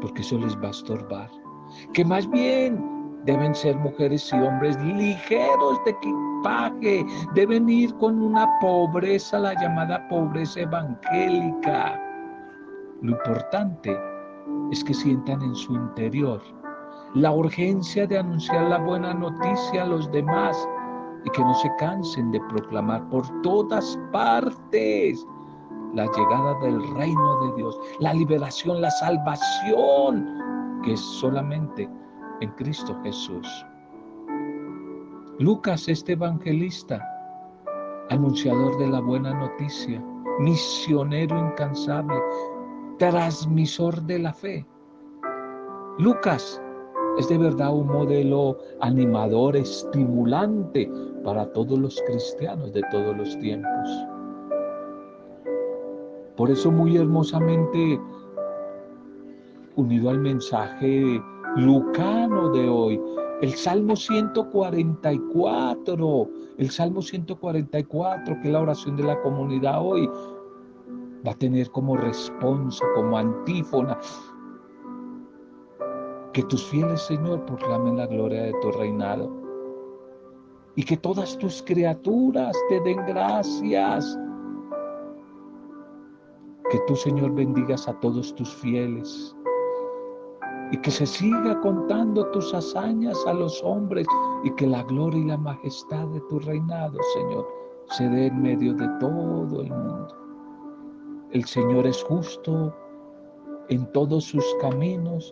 porque 0.00 0.20
eso 0.20 0.38
les 0.38 0.56
va 0.58 0.68
a 0.68 0.70
estorbar. 0.70 1.30
Que 1.94 2.04
más 2.04 2.28
bien 2.30 2.99
deben 3.24 3.54
ser 3.54 3.76
mujeres 3.76 4.32
y 4.32 4.36
hombres 4.36 4.76
ligeros 4.82 5.84
de 5.84 5.90
equipaje, 5.90 7.06
deben 7.34 7.68
ir 7.68 7.94
con 7.96 8.20
una 8.22 8.48
pobreza, 8.60 9.38
la 9.38 9.54
llamada 9.54 10.06
pobreza 10.08 10.60
evangélica. 10.60 12.00
Lo 13.02 13.12
importante 13.12 13.98
es 14.70 14.84
que 14.84 14.94
sientan 14.94 15.42
en 15.42 15.54
su 15.54 15.74
interior 15.74 16.40
la 17.14 17.32
urgencia 17.32 18.06
de 18.06 18.18
anunciar 18.18 18.68
la 18.68 18.78
buena 18.78 19.12
noticia 19.12 19.82
a 19.82 19.86
los 19.86 20.10
demás 20.12 20.56
y 21.24 21.30
que 21.30 21.42
no 21.42 21.54
se 21.54 21.70
cansen 21.78 22.30
de 22.30 22.40
proclamar 22.48 23.08
por 23.10 23.28
todas 23.42 23.98
partes 24.12 25.26
la 25.94 26.06
llegada 26.06 26.54
del 26.60 26.80
reino 26.94 27.46
de 27.46 27.56
Dios, 27.56 27.78
la 27.98 28.14
liberación, 28.14 28.80
la 28.80 28.90
salvación 28.92 30.38
que 30.84 30.92
es 30.92 31.00
solamente 31.00 31.88
en 32.40 32.50
Cristo 32.52 32.98
Jesús. 33.02 33.46
Lucas, 35.38 35.88
este 35.88 36.12
evangelista, 36.12 37.02
anunciador 38.10 38.76
de 38.78 38.88
la 38.88 39.00
buena 39.00 39.32
noticia, 39.32 40.02
misionero 40.38 41.38
incansable, 41.38 42.14
transmisor 42.98 44.02
de 44.02 44.18
la 44.18 44.32
fe. 44.32 44.66
Lucas 45.98 46.60
es 47.18 47.28
de 47.28 47.38
verdad 47.38 47.74
un 47.74 47.86
modelo 47.86 48.58
animador, 48.80 49.56
estimulante 49.56 50.90
para 51.24 51.50
todos 51.52 51.78
los 51.78 52.00
cristianos 52.06 52.72
de 52.72 52.82
todos 52.90 53.16
los 53.16 53.38
tiempos. 53.38 54.06
Por 56.36 56.50
eso 56.50 56.70
muy 56.70 56.96
hermosamente, 56.96 58.00
unido 59.76 60.10
al 60.10 60.18
mensaje 60.18 61.22
lucano 61.56 62.50
de 62.50 62.68
hoy, 62.68 63.00
el 63.42 63.54
Salmo 63.54 63.96
144, 63.96 66.30
el 66.58 66.70
Salmo 66.70 67.02
144, 67.02 68.40
que 68.40 68.48
es 68.48 68.52
la 68.52 68.60
oración 68.60 68.96
de 68.96 69.04
la 69.04 69.20
comunidad 69.22 69.84
hoy, 69.84 70.08
va 71.26 71.32
a 71.32 71.38
tener 71.38 71.70
como 71.70 71.96
responsa, 71.96 72.84
como 72.94 73.16
antífona, 73.16 73.98
que 76.32 76.42
tus 76.44 76.64
fieles, 76.66 77.00
Señor, 77.02 77.44
proclamen 77.46 77.96
la 77.96 78.06
gloria 78.06 78.42
de 78.42 78.52
tu 78.60 78.70
reinado. 78.72 79.30
Y 80.76 80.84
que 80.84 80.96
todas 80.96 81.36
tus 81.38 81.62
criaturas 81.62 82.56
te 82.68 82.80
den 82.80 83.04
gracias. 83.06 84.16
Que 86.70 86.78
tú, 86.86 86.94
Señor, 86.94 87.34
bendigas 87.34 87.88
a 87.88 87.98
todos 87.98 88.32
tus 88.36 88.54
fieles. 88.54 89.34
Y 90.72 90.78
que 90.78 90.90
se 90.90 91.06
siga 91.06 91.60
contando 91.60 92.26
tus 92.30 92.54
hazañas 92.54 93.18
a 93.26 93.34
los 93.34 93.60
hombres. 93.64 94.06
Y 94.44 94.50
que 94.54 94.66
la 94.66 94.82
gloria 94.84 95.20
y 95.20 95.26
la 95.26 95.38
majestad 95.38 96.06
de 96.08 96.20
tu 96.28 96.38
reinado, 96.40 96.98
Señor, 97.14 97.46
se 97.90 98.08
dé 98.08 98.26
en 98.26 98.42
medio 98.42 98.74
de 98.74 98.88
todo 99.00 99.62
el 99.62 99.70
mundo. 99.70 100.16
El 101.32 101.44
Señor 101.44 101.86
es 101.86 102.02
justo 102.04 102.74
en 103.68 103.90
todos 103.92 104.24
sus 104.24 104.44
caminos 104.60 105.30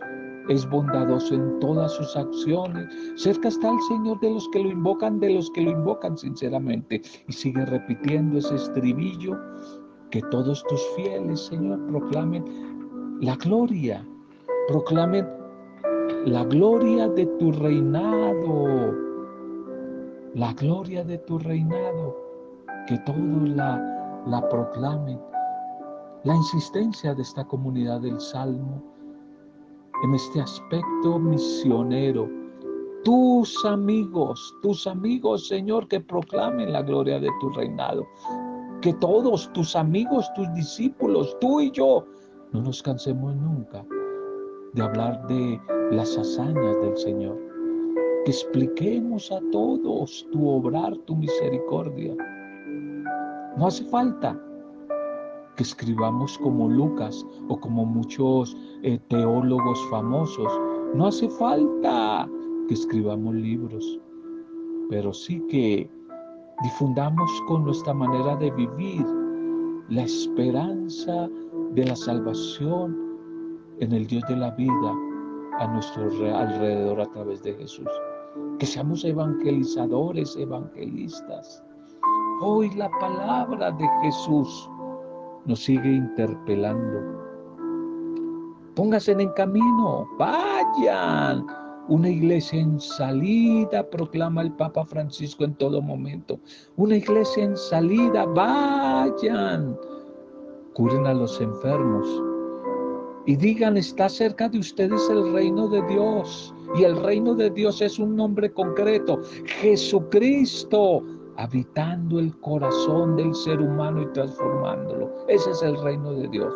es 0.49 0.67
bondadoso 0.67 1.35
en 1.35 1.59
todas 1.59 1.93
sus 1.93 2.15
acciones. 2.17 2.87
Cerca 3.15 3.47
está 3.47 3.69
el 3.69 3.79
Señor 3.87 4.19
de 4.19 4.31
los 4.31 4.49
que 4.49 4.59
lo 4.59 4.69
invocan, 4.69 5.19
de 5.19 5.29
los 5.29 5.49
que 5.51 5.61
lo 5.61 5.71
invocan 5.71 6.17
sinceramente. 6.17 7.01
Y 7.27 7.33
sigue 7.33 7.65
repitiendo 7.65 8.39
ese 8.39 8.55
estribillo, 8.55 9.37
que 10.09 10.21
todos 10.31 10.63
tus 10.63 10.81
fieles, 10.95 11.39
Señor, 11.41 11.85
proclamen 11.85 13.19
la 13.21 13.35
gloria, 13.35 14.05
proclamen 14.69 15.27
la 16.25 16.43
gloria 16.43 17.07
de 17.07 17.25
tu 17.39 17.51
reinado, 17.51 18.93
la 20.35 20.53
gloria 20.53 21.03
de 21.03 21.17
tu 21.17 21.39
reinado, 21.39 22.15
que 22.85 22.99
todos 22.99 23.49
la, 23.49 24.21
la 24.27 24.47
proclamen. 24.47 25.19
La 26.23 26.35
insistencia 26.35 27.15
de 27.15 27.23
esta 27.23 27.43
comunidad 27.45 28.01
del 28.01 28.21
Salmo 28.21 28.83
en 30.03 30.13
este 30.13 30.39
aspecto 30.39 31.17
misionero. 31.17 32.29
Tus 33.03 33.65
amigos, 33.65 34.53
tus 34.61 34.85
amigos, 34.85 35.47
Señor, 35.47 35.87
que 35.87 35.99
proclamen 35.99 36.73
la 36.73 36.83
gloria 36.83 37.19
de 37.19 37.29
tu 37.39 37.49
reinado. 37.49 38.05
Que 38.81 38.93
todos 38.93 39.51
tus 39.53 39.75
amigos, 39.75 40.31
tus 40.35 40.53
discípulos, 40.53 41.35
tú 41.41 41.59
y 41.59 41.71
yo, 41.71 42.05
no 42.51 42.61
nos 42.61 42.83
cansemos 42.83 43.35
nunca 43.35 43.83
de 44.73 44.81
hablar 44.81 45.25
de 45.27 45.59
las 45.91 46.17
hazañas 46.17 46.75
del 46.81 46.97
Señor. 46.97 47.37
Que 48.25 48.31
expliquemos 48.31 49.31
a 49.31 49.39
todos 49.51 50.27
tu 50.31 50.47
obrar, 50.47 50.95
tu 51.05 51.15
misericordia. 51.15 52.15
No 53.57 53.67
hace 53.67 53.83
falta 53.85 54.39
que 55.55 55.63
escribamos 55.63 56.37
como 56.37 56.69
Lucas 56.69 57.25
o 57.47 57.59
como 57.59 57.85
muchos 57.85 58.55
eh, 58.83 58.99
teólogos 59.09 59.79
famosos. 59.89 60.51
No 60.93 61.07
hace 61.07 61.29
falta 61.29 62.29
que 62.67 62.73
escribamos 62.73 63.35
libros, 63.35 63.99
pero 64.89 65.13
sí 65.13 65.43
que 65.49 65.89
difundamos 66.63 67.29
con 67.47 67.63
nuestra 67.63 67.93
manera 67.93 68.35
de 68.35 68.51
vivir 68.51 69.05
la 69.89 70.03
esperanza 70.03 71.27
de 71.73 71.85
la 71.85 71.95
salvación 71.95 73.08
en 73.79 73.93
el 73.93 74.07
Dios 74.07 74.23
de 74.27 74.35
la 74.35 74.51
vida 74.51 74.93
a 75.59 75.67
nuestro 75.67 76.03
alrededor 76.35 77.01
a 77.01 77.05
través 77.11 77.43
de 77.43 77.53
Jesús. 77.53 77.87
Que 78.59 78.65
seamos 78.65 79.03
evangelizadores, 79.05 80.35
evangelistas. 80.37 81.63
Hoy 82.41 82.69
la 82.75 82.89
palabra 82.99 83.71
de 83.71 83.87
Jesús 84.01 84.69
nos 85.45 85.59
sigue 85.59 85.93
interpelando. 85.93 87.29
Pónganse 88.75 89.11
en 89.13 89.29
camino, 89.31 90.07
vayan. 90.17 91.45
Una 91.87 92.09
iglesia 92.09 92.59
en 92.59 92.79
salida, 92.79 93.83
proclama 93.89 94.43
el 94.43 94.53
Papa 94.53 94.85
Francisco 94.85 95.43
en 95.43 95.55
todo 95.55 95.81
momento. 95.81 96.39
Una 96.77 96.97
iglesia 96.97 97.45
en 97.45 97.57
salida, 97.57 98.25
vayan. 98.25 99.75
Curen 100.75 101.07
a 101.07 101.13
los 101.13 101.41
enfermos. 101.41 102.28
Y 103.29 103.35
digan, 103.35 103.77
está 103.77 104.09
cerca 104.09 104.49
de 104.49 104.57
ustedes 104.57 105.07
el 105.07 105.31
reino 105.31 105.67
de 105.67 105.83
Dios. 105.83 106.51
Y 106.75 106.83
el 106.83 106.99
reino 107.03 107.35
de 107.35 107.51
Dios 107.51 107.79
es 107.79 107.99
un 107.99 108.15
nombre 108.15 108.51
concreto. 108.51 109.21
Jesucristo 109.45 111.03
habitando 111.37 112.17
el 112.17 112.35
corazón 112.39 113.15
del 113.17 113.35
ser 113.35 113.61
humano 113.61 114.01
y 114.01 114.07
transformándolo. 114.13 115.27
Ese 115.27 115.51
es 115.51 115.61
el 115.61 115.79
reino 115.79 116.11
de 116.13 116.27
Dios. 116.29 116.51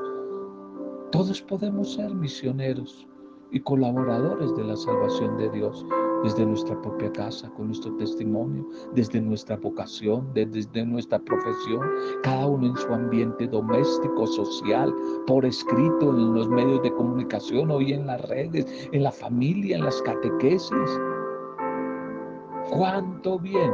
Todos 1.11 1.43
podemos 1.43 1.93
ser 1.93 2.11
misioneros 2.11 3.05
y 3.51 3.59
colaboradores 3.59 4.55
de 4.55 4.63
la 4.63 4.75
salvación 4.75 5.37
de 5.37 5.51
Dios 5.51 5.85
desde 6.23 6.45
nuestra 6.45 6.81
propia 6.81 7.11
casa, 7.11 7.49
con 7.51 7.67
nuestro 7.67 7.93
testimonio, 7.97 8.65
desde 8.93 9.21
nuestra 9.21 9.57
vocación, 9.57 10.27
desde 10.33 10.85
nuestra 10.85 11.19
profesión, 11.19 11.81
cada 12.23 12.47
uno 12.47 12.67
en 12.67 12.77
su 12.77 12.93
ambiente 12.93 13.47
doméstico, 13.47 14.25
social, 14.27 14.93
por 15.27 15.45
escrito, 15.45 16.09
en 16.09 16.33
los 16.33 16.47
medios 16.47 16.81
de 16.81 16.93
comunicación, 16.93 17.69
hoy 17.71 17.93
en 17.93 18.07
las 18.07 18.21
redes, 18.29 18.65
en 18.91 19.03
la 19.03 19.11
familia, 19.11 19.77
en 19.77 19.85
las 19.85 20.01
catequesis. 20.01 21.01
¿Cuánto 22.71 23.37
bien 23.39 23.71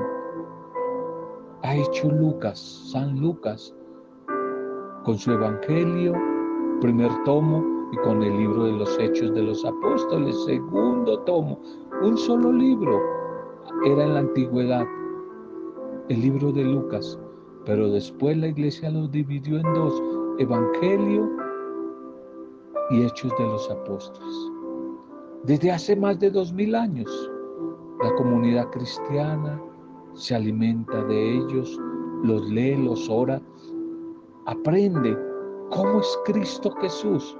ha 1.63 1.75
hecho 1.75 2.09
Lucas, 2.09 2.59
San 2.91 3.19
Lucas, 3.19 3.73
con 5.03 5.17
su 5.17 5.31
Evangelio, 5.31 6.13
primer 6.81 7.11
tomo, 7.23 7.79
y 7.91 7.97
con 7.97 8.21
el 8.21 8.37
libro 8.37 8.65
de 8.65 8.73
los 8.73 8.99
Hechos 8.99 9.33
de 9.33 9.43
los 9.43 9.65
Apóstoles, 9.65 10.35
segundo 10.45 11.19
tomo, 11.21 11.59
un 12.01 12.17
solo 12.17 12.51
libro 12.51 12.97
era 13.85 14.05
en 14.05 14.13
la 14.13 14.19
antigüedad, 14.21 14.85
el 16.07 16.21
libro 16.21 16.51
de 16.51 16.63
Lucas, 16.63 17.19
pero 17.65 17.89
después 17.89 18.37
la 18.37 18.47
iglesia 18.47 18.89
los 18.89 19.11
dividió 19.11 19.57
en 19.57 19.73
dos, 19.73 20.01
Evangelio 20.37 21.29
y 22.91 23.03
Hechos 23.03 23.33
de 23.37 23.43
los 23.43 23.69
Apóstoles. 23.69 24.51
Desde 25.43 25.71
hace 25.71 25.95
más 25.95 26.19
de 26.19 26.31
dos 26.31 26.53
mil 26.53 26.73
años, 26.73 27.31
la 28.01 28.15
comunidad 28.15 28.69
cristiana 28.69 29.61
se 30.13 30.35
alimenta 30.35 31.03
de 31.03 31.37
ellos, 31.37 31.77
los 32.23 32.49
lee, 32.49 32.77
los 32.77 33.09
ora, 33.09 33.41
aprende 34.45 35.17
cómo 35.69 35.99
es 35.99 36.19
Cristo 36.25 36.71
Jesús 36.79 37.37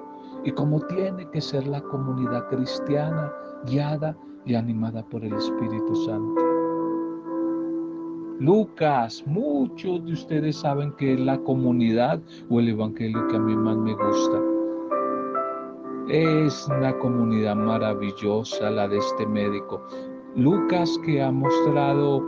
y 0.50 0.52
cómo 0.52 0.80
tiene 0.88 1.30
que 1.30 1.42
ser 1.42 1.68
la 1.68 1.80
comunidad 1.80 2.48
cristiana 2.50 3.32
guiada 3.68 4.18
y 4.46 4.56
animada 4.56 5.06
por 5.06 5.24
el 5.24 5.34
Espíritu 5.34 5.96
Santo. 6.08 6.42
Lucas, 8.40 9.24
muchos 9.28 10.04
de 10.06 10.14
ustedes 10.14 10.56
saben 10.56 10.92
que 10.94 11.14
es 11.14 11.20
la 11.20 11.38
comunidad 11.40 12.20
o 12.50 12.60
el 12.60 12.70
evangelio 12.70 13.28
que 13.28 13.36
a 13.36 13.40
mí 13.40 13.56
más 13.56 13.78
me 13.78 13.94
gusta. 13.94 14.42
Es 16.08 16.68
una 16.68 16.98
comunidad 16.98 17.56
maravillosa 17.56 18.72
la 18.72 18.88
de 18.88 18.98
este 18.98 19.28
médico. 19.28 19.86
Lucas 20.36 21.00
que 21.06 21.22
ha 21.22 21.32
mostrado 21.32 22.24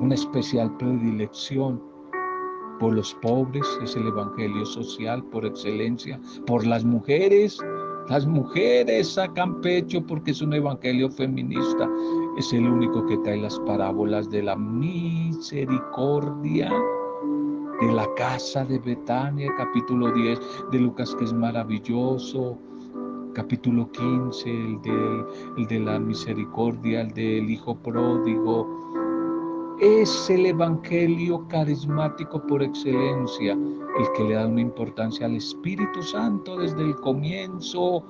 una 0.00 0.14
especial 0.14 0.74
predilección 0.78 1.82
por 2.80 2.94
los 2.94 3.14
pobres, 3.22 3.64
es 3.82 3.94
el 3.94 4.08
evangelio 4.08 4.66
social 4.66 5.22
por 5.24 5.46
excelencia, 5.46 6.18
por 6.46 6.66
las 6.66 6.84
mujeres. 6.84 7.60
Las 8.08 8.26
mujeres 8.26 9.12
sacan 9.12 9.60
pecho 9.60 10.04
porque 10.04 10.32
es 10.32 10.42
un 10.42 10.54
evangelio 10.54 11.08
feminista. 11.10 11.88
Es 12.38 12.52
el 12.52 12.66
único 12.66 13.06
que 13.06 13.16
trae 13.18 13.36
las 13.36 13.60
parábolas 13.60 14.28
de 14.30 14.42
la 14.42 14.56
misericordia 14.56 16.72
de 17.80 17.92
la 17.92 18.06
casa 18.14 18.64
de 18.64 18.78
Betania, 18.78 19.52
capítulo 19.56 20.12
10 20.12 20.40
de 20.72 20.78
Lucas, 20.78 21.14
que 21.14 21.24
es 21.24 21.32
maravilloso. 21.32 22.58
Capítulo 23.32 23.90
15, 23.92 24.50
el 24.50 24.82
de, 24.82 25.24
el 25.56 25.66
de 25.66 25.80
la 25.80 26.00
misericordia, 26.00 27.02
el 27.02 27.12
del 27.12 27.48
hijo 27.48 27.76
pródigo, 27.76 28.66
es 29.80 30.28
el 30.28 30.44
Evangelio 30.44 31.48
carismático 31.48 32.46
por 32.46 32.62
excelencia, 32.62 33.54
el 33.54 34.12
que 34.14 34.24
le 34.24 34.34
da 34.34 34.46
una 34.46 34.60
importancia 34.60 35.24
al 35.24 35.36
Espíritu 35.36 36.02
Santo 36.02 36.58
desde 36.58 36.82
el 36.82 36.94
comienzo, 36.96 38.04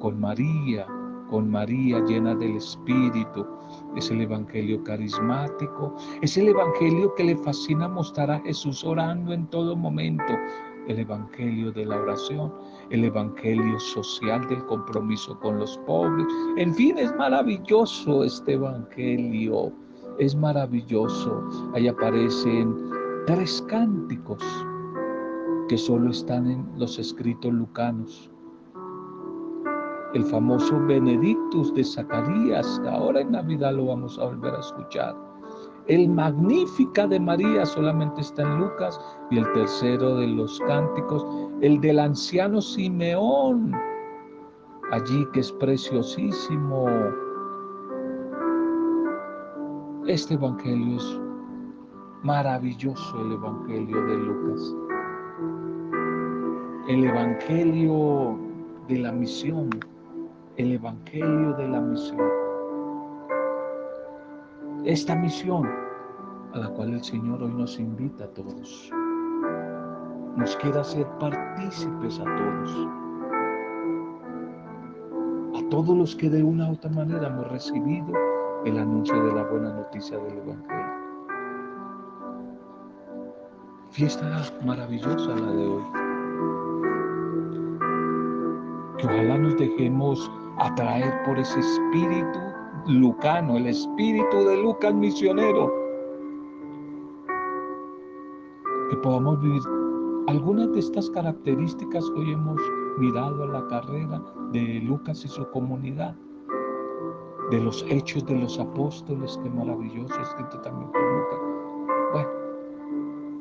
con 0.00 0.20
María, 0.20 0.86
con 1.30 1.50
María 1.50 2.00
llena 2.00 2.34
del 2.34 2.56
Espíritu. 2.56 3.46
Es 3.96 4.10
el 4.10 4.20
Evangelio 4.20 4.84
carismático, 4.84 5.96
es 6.20 6.36
el 6.36 6.48
Evangelio 6.48 7.14
que 7.14 7.24
le 7.24 7.36
fascina 7.38 7.88
mostrar 7.88 8.30
a 8.30 8.40
Jesús 8.40 8.84
orando 8.84 9.32
en 9.32 9.46
todo 9.46 9.74
momento, 9.74 10.34
el 10.88 10.98
Evangelio 10.98 11.72
de 11.72 11.86
la 11.86 11.96
oración, 12.02 12.52
el 12.90 13.02
Evangelio 13.04 13.80
social 13.80 14.46
del 14.48 14.62
compromiso 14.66 15.40
con 15.40 15.58
los 15.58 15.78
pobres. 15.86 16.26
En 16.58 16.74
fin, 16.74 16.98
es 16.98 17.16
maravilloso 17.16 18.24
este 18.24 18.52
Evangelio 18.52 19.72
es 20.18 20.34
maravilloso. 20.34 21.42
Ahí 21.74 21.88
aparecen 21.88 22.74
tres 23.26 23.64
cánticos 23.68 24.42
que 25.68 25.78
solo 25.78 26.10
están 26.10 26.50
en 26.50 26.66
los 26.76 26.98
escritos 26.98 27.52
lucanos. 27.52 28.30
El 30.14 30.24
famoso 30.24 30.78
Benedictus 30.86 31.74
de 31.74 31.82
Zacarías, 31.82 32.80
ahora 32.88 33.20
en 33.20 33.32
Navidad 33.32 33.74
lo 33.74 33.86
vamos 33.86 34.18
a 34.18 34.26
volver 34.26 34.54
a 34.54 34.60
escuchar. 34.60 35.16
El 35.86 36.08
Magnífica 36.08 37.06
de 37.06 37.18
María 37.20 37.66
solamente 37.66 38.20
está 38.20 38.42
en 38.42 38.60
Lucas 38.60 38.98
y 39.30 39.38
el 39.38 39.52
tercero 39.52 40.16
de 40.16 40.28
los 40.28 40.58
cánticos, 40.60 41.26
el 41.60 41.80
del 41.80 41.98
anciano 41.98 42.60
Simeón, 42.62 43.72
allí 44.92 45.26
que 45.32 45.40
es 45.40 45.52
preciosísimo 45.52 46.86
este 50.06 50.34
Evangelio 50.34 50.96
es 50.96 51.20
maravilloso, 52.22 53.20
el 53.22 53.32
Evangelio 53.32 54.04
de 54.04 54.16
Lucas. 54.18 54.76
El 56.88 57.04
Evangelio 57.04 58.38
de 58.88 58.98
la 58.98 59.12
misión, 59.12 59.70
el 60.56 60.72
Evangelio 60.72 61.54
de 61.54 61.68
la 61.68 61.80
misión. 61.80 62.20
Esta 64.84 65.16
misión 65.16 65.66
a 66.52 66.58
la 66.58 66.68
cual 66.68 66.92
el 66.92 67.02
Señor 67.02 67.42
hoy 67.42 67.52
nos 67.54 67.80
invita 67.80 68.24
a 68.24 68.28
todos, 68.28 68.90
nos 70.36 70.54
quiere 70.56 70.80
hacer 70.80 71.06
partícipes 71.18 72.20
a 72.20 72.24
todos, 72.24 72.88
a 75.56 75.68
todos 75.70 75.96
los 75.96 76.14
que 76.14 76.28
de 76.28 76.42
una 76.42 76.68
u 76.68 76.74
otra 76.74 76.90
manera 76.90 77.28
hemos 77.28 77.48
recibido 77.50 78.33
el 78.64 78.78
anuncio 78.78 79.22
de 79.22 79.32
la 79.34 79.42
buena 79.44 79.72
noticia 79.74 80.18
del 80.18 80.38
Evangelio. 80.38 80.84
Fiesta 83.90 84.42
maravillosa 84.64 85.34
la 85.36 85.52
de 85.52 85.66
hoy. 85.66 85.82
Que 88.98 89.06
ojalá 89.06 89.38
nos 89.38 89.56
dejemos 89.56 90.30
atraer 90.58 91.12
por 91.24 91.38
ese 91.38 91.60
espíritu 91.60 92.38
lucano, 92.86 93.56
el 93.56 93.66
espíritu 93.66 94.44
de 94.44 94.56
Lucas 94.62 94.94
misionero. 94.94 95.70
Que 98.90 98.96
podamos 98.96 99.40
vivir 99.42 99.62
algunas 100.28 100.72
de 100.72 100.80
estas 100.80 101.10
características 101.10 102.04
hoy 102.16 102.32
hemos 102.32 102.60
mirado 102.98 103.44
a 103.44 103.46
la 103.46 103.66
carrera 103.68 104.22
de 104.52 104.80
Lucas 104.84 105.22
y 105.24 105.28
su 105.28 105.48
comunidad 105.50 106.16
de 107.50 107.60
los 107.60 107.84
hechos 107.88 108.24
de 108.26 108.36
los 108.36 108.58
apóstoles, 108.58 109.38
qué 109.42 109.50
maravilloso, 109.50 110.20
escrito 110.20 110.60
también 110.60 110.90
por 110.90 111.02
Lucas. 111.02 111.38
Bueno, 112.12 112.30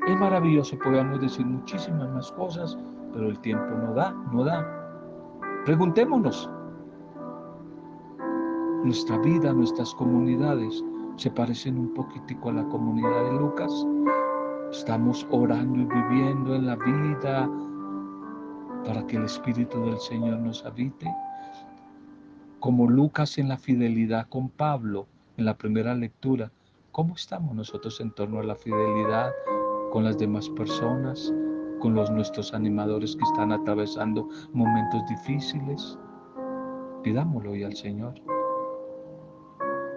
es 0.07 0.19
maravilloso, 0.19 0.77
podemos 0.79 1.21
decir 1.21 1.45
muchísimas 1.45 2.09
más 2.09 2.31
cosas, 2.33 2.77
pero 3.13 3.27
el 3.29 3.39
tiempo 3.39 3.69
no 3.75 3.93
da, 3.93 4.11
no 4.31 4.43
da. 4.43 4.65
Preguntémonos, 5.65 6.49
nuestra 8.83 9.17
vida, 9.19 9.53
nuestras 9.53 9.93
comunidades 9.95 10.83
se 11.15 11.31
parecen 11.31 11.77
un 11.77 11.93
poquitico 11.93 12.49
a 12.49 12.53
la 12.53 12.67
comunidad 12.67 13.23
de 13.23 13.39
Lucas. 13.39 13.87
Estamos 14.71 15.25
orando 15.31 15.79
y 15.79 15.85
viviendo 15.85 16.55
en 16.55 16.65
la 16.65 16.75
vida 16.75 17.49
para 18.85 19.05
que 19.07 19.15
el 19.15 19.23
Espíritu 19.23 19.79
del 19.85 19.99
Señor 19.99 20.39
nos 20.39 20.65
habite 20.65 21.07
como 22.63 22.89
Lucas 22.89 23.37
en 23.39 23.49
la 23.49 23.57
fidelidad 23.57 24.29
con 24.29 24.47
Pablo 24.47 25.05
en 25.35 25.43
la 25.43 25.57
primera 25.57 25.93
lectura, 25.93 26.49
¿cómo 26.93 27.13
estamos 27.15 27.53
nosotros 27.53 27.99
en 27.99 28.09
torno 28.11 28.39
a 28.39 28.43
la 28.43 28.55
fidelidad 28.55 29.33
con 29.91 30.05
las 30.05 30.17
demás 30.17 30.47
personas, 30.51 31.33
con 31.81 31.93
los 31.93 32.09
nuestros 32.09 32.53
animadores 32.53 33.17
que 33.17 33.23
están 33.25 33.51
atravesando 33.51 34.29
momentos 34.53 35.01
difíciles? 35.09 35.99
Pidámoslo 37.03 37.51
hoy 37.51 37.63
al 37.63 37.75
Señor, 37.75 38.13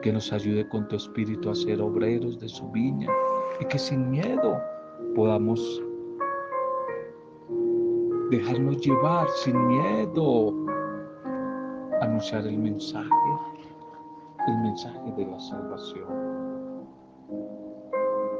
que 0.02 0.12
nos 0.12 0.33
ayude 0.33 0.68
con 0.68 0.88
tu 0.88 0.96
espíritu 0.96 1.50
a 1.50 1.55
ser 1.55 1.81
obreros 1.81 2.40
de 2.40 2.48
su 2.48 2.68
viña 2.72 3.12
y 3.61 3.64
que 3.66 3.79
sin 3.79 4.11
miedo 4.11 4.61
podamos 5.14 5.81
dejarnos 8.33 8.85
llevar 8.85 9.29
sin 9.44 9.68
miedo 9.68 10.65
anunciar 12.01 12.47
el 12.47 12.59
mensaje, 12.59 13.09
el 14.49 14.59
mensaje 14.59 15.13
de 15.17 15.27
la 15.27 15.41
salvación. 15.41 16.07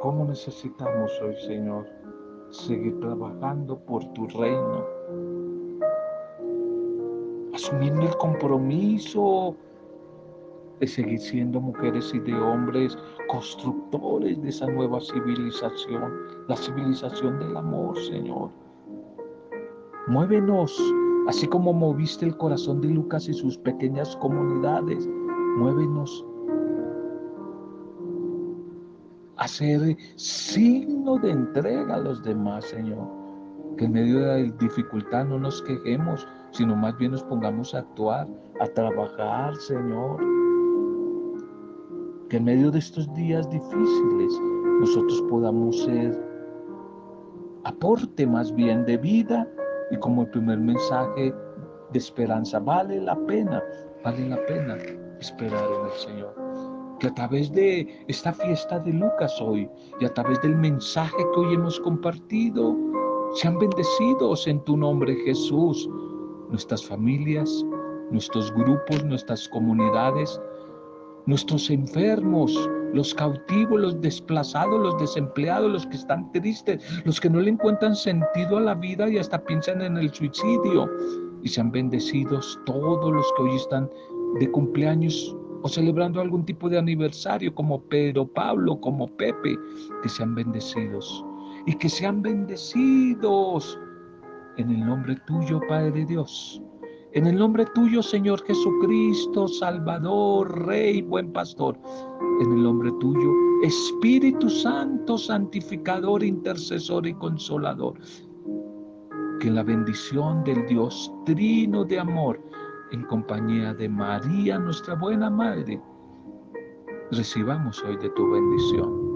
¿Cómo 0.01 0.25
necesitamos 0.25 1.11
hoy, 1.23 1.37
Señor, 1.47 1.87
seguir 2.51 2.99
trabajando 3.01 3.79
por 3.79 4.05
tu 4.13 4.27
reino? 4.29 4.97
asumiendo 7.57 8.03
el 8.03 8.17
compromiso 8.19 9.57
de 10.79 10.87
seguir 10.87 11.19
siendo 11.19 11.59
mujeres 11.59 12.13
y 12.15 12.21
de 12.21 12.35
hombres 12.35 12.97
constructores 13.29 14.41
de 14.43 14.51
esa 14.51 14.67
nueva 14.67 15.01
civilización, 15.01 16.13
la 16.49 16.57
civilización 16.57 17.39
del 17.39 17.57
amor, 17.57 17.99
Señor. 17.99 18.51
Muévenos, 20.07 20.79
así 21.29 21.47
como 21.47 21.73
moviste 21.73 22.27
el 22.27 22.37
corazón 22.37 22.81
de 22.81 22.89
Lucas 22.89 23.29
y 23.29 23.35
sus 23.35 23.59
pequeñas 23.59 24.17
comunidades, 24.17 25.09
muévenos 25.59 26.25
a 29.37 29.49
ser 29.49 29.97
signo 30.17 31.19
de 31.19 31.31
entrega 31.31 31.95
a 31.95 31.99
los 31.99 32.23
demás, 32.23 32.65
Señor. 32.65 33.07
Que 33.77 33.85
en 33.85 33.93
medio 33.93 34.21
de 34.21 34.27
la 34.27 34.57
dificultad 34.57 35.27
no 35.27 35.39
nos 35.39 35.61
quejemos, 35.63 36.27
sino 36.53 36.75
más 36.75 36.97
bien 36.97 37.13
nos 37.13 37.23
pongamos 37.25 37.75
a 37.75 37.81
actuar, 37.81 38.27
a 38.61 38.67
trabajar, 38.69 39.55
Señor 39.57 40.37
que 42.29 42.39
en 42.39 42.45
medio 42.45 42.71
de 42.71 42.79
estos 42.79 43.13
días 43.15 43.49
difíciles 43.51 44.41
nosotros 44.81 45.23
podamos 45.29 45.81
ser 45.85 46.21
aporte 47.65 48.27
más 48.27 48.55
bien 48.55 48.85
de 48.85 48.97
vida 48.97 49.49
y 49.91 49.97
como 49.99 50.23
el 50.23 50.31
primer 50.31 50.59
mensaje 50.59 51.33
de 51.93 51.99
esperanza. 51.99 52.59
Vale 52.59 53.01
la 53.01 53.17
pena, 53.27 53.63
vale 54.05 54.29
la 54.29 54.45
pena 54.47 54.77
esperar 55.21 55.65
en 55.65 55.87
el 55.87 55.93
Señor. 55.93 56.35
Que 56.99 57.09
a 57.09 57.15
través 57.15 57.53
de 57.53 58.05
esta 58.09 58.33
fiesta 58.33 58.79
de 58.79 58.93
Lucas 58.93 59.41
hoy 59.41 59.69
y 60.01 60.05
a 60.05 60.15
través 60.15 60.41
del 60.43 60.57
mensaje 60.57 61.17
que 61.17 61.41
hoy 61.41 61.55
hemos 61.55 61.79
compartido, 61.81 62.75
sean 63.35 63.59
bendecidos 63.59 64.47
en 64.47 64.61
tu 64.65 64.77
nombre 64.77 65.15
Jesús, 65.27 65.89
nuestras 66.49 66.87
familias, 66.87 67.65
nuestros 68.11 68.53
grupos, 68.55 69.05
nuestras 69.05 69.49
comunidades, 69.49 70.41
nuestros 71.27 71.69
enfermos, 71.71 72.57
los 72.97 73.15
cautivos, 73.15 73.81
los 73.81 74.01
desplazados, 74.01 74.81
los 74.81 74.99
desempleados, 74.99 75.71
los 75.71 75.87
que 75.87 75.97
están 75.97 76.33
tristes, 76.33 76.83
los 77.05 77.21
que 77.21 77.31
no 77.31 77.41
le 77.41 77.51
encuentran 77.51 77.95
sentido 77.95 78.57
a 78.57 78.63
la 78.63 78.75
vida 78.75 79.09
y 79.09 79.19
hasta 79.19 79.45
piensan 79.45 79.83
en 79.83 79.97
el 79.99 80.13
suicidio. 80.13 80.91
Y 81.43 81.49
sean 81.49 81.71
bendecidos 81.71 82.59
todos 82.67 83.13
los 83.13 83.27
que 83.37 83.43
hoy 83.43 83.57
están 83.57 83.89
de 84.41 84.51
cumpleaños 84.51 85.37
o 85.63 85.69
celebrando 85.69 86.21
algún 86.21 86.45
tipo 86.45 86.69
de 86.69 86.79
aniversario, 86.79 87.55
como 87.55 87.81
Pedro, 87.83 88.27
Pablo, 88.27 88.81
como 88.81 89.07
Pepe, 89.17 89.57
que 90.03 90.09
sean 90.09 90.35
bendecidos. 90.35 91.25
Y 91.67 91.75
que 91.75 91.89
sean 91.89 92.23
bendecidos 92.23 93.79
en 94.57 94.71
el 94.71 94.87
nombre 94.87 95.17
tuyo, 95.27 95.61
Padre 95.69 96.05
Dios 96.07 96.63
en 97.17 97.27
el 97.27 97.39
nombre 97.39 97.65
tuyo, 97.75 98.03
Señor 98.03 98.45
Jesucristo, 98.45 99.49
Salvador, 99.49 100.67
Rey, 100.67 101.01
buen 101.01 101.33
pastor. 101.33 101.75
En 102.43 102.53
el 102.53 102.63
nombre 102.63 102.93
tuyo, 103.01 103.33
Espíritu 103.63 104.51
Santo, 104.51 105.17
santificador, 105.17 106.23
intercesor 106.23 107.07
y 107.07 107.15
consolador. 107.15 107.95
Que 109.41 109.51
la 109.51 109.63
bendición 109.63 110.45
del 110.45 110.67
Dios 110.67 111.11
trino 111.25 111.87
de 111.87 111.99
amor, 111.99 112.39
en 112.93 113.03
compañía 113.05 113.73
de 113.73 113.89
María, 113.89 114.59
nuestra 114.59 114.95
buena 114.95 115.31
Madre, 115.31 115.81
recibamos 117.13 117.83
hoy 117.85 117.97
de 117.97 118.11
tu 118.11 118.31
bendición. 118.31 119.07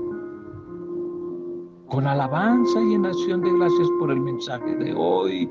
Con 1.91 2.07
alabanza 2.07 2.81
y 2.81 2.95
en 2.95 3.05
acción 3.05 3.43
de 3.43 3.53
gracias 3.53 3.89
por 3.99 4.11
el 4.11 4.21
mensaje 4.21 4.75
de 4.77 4.95
hoy 4.95 5.51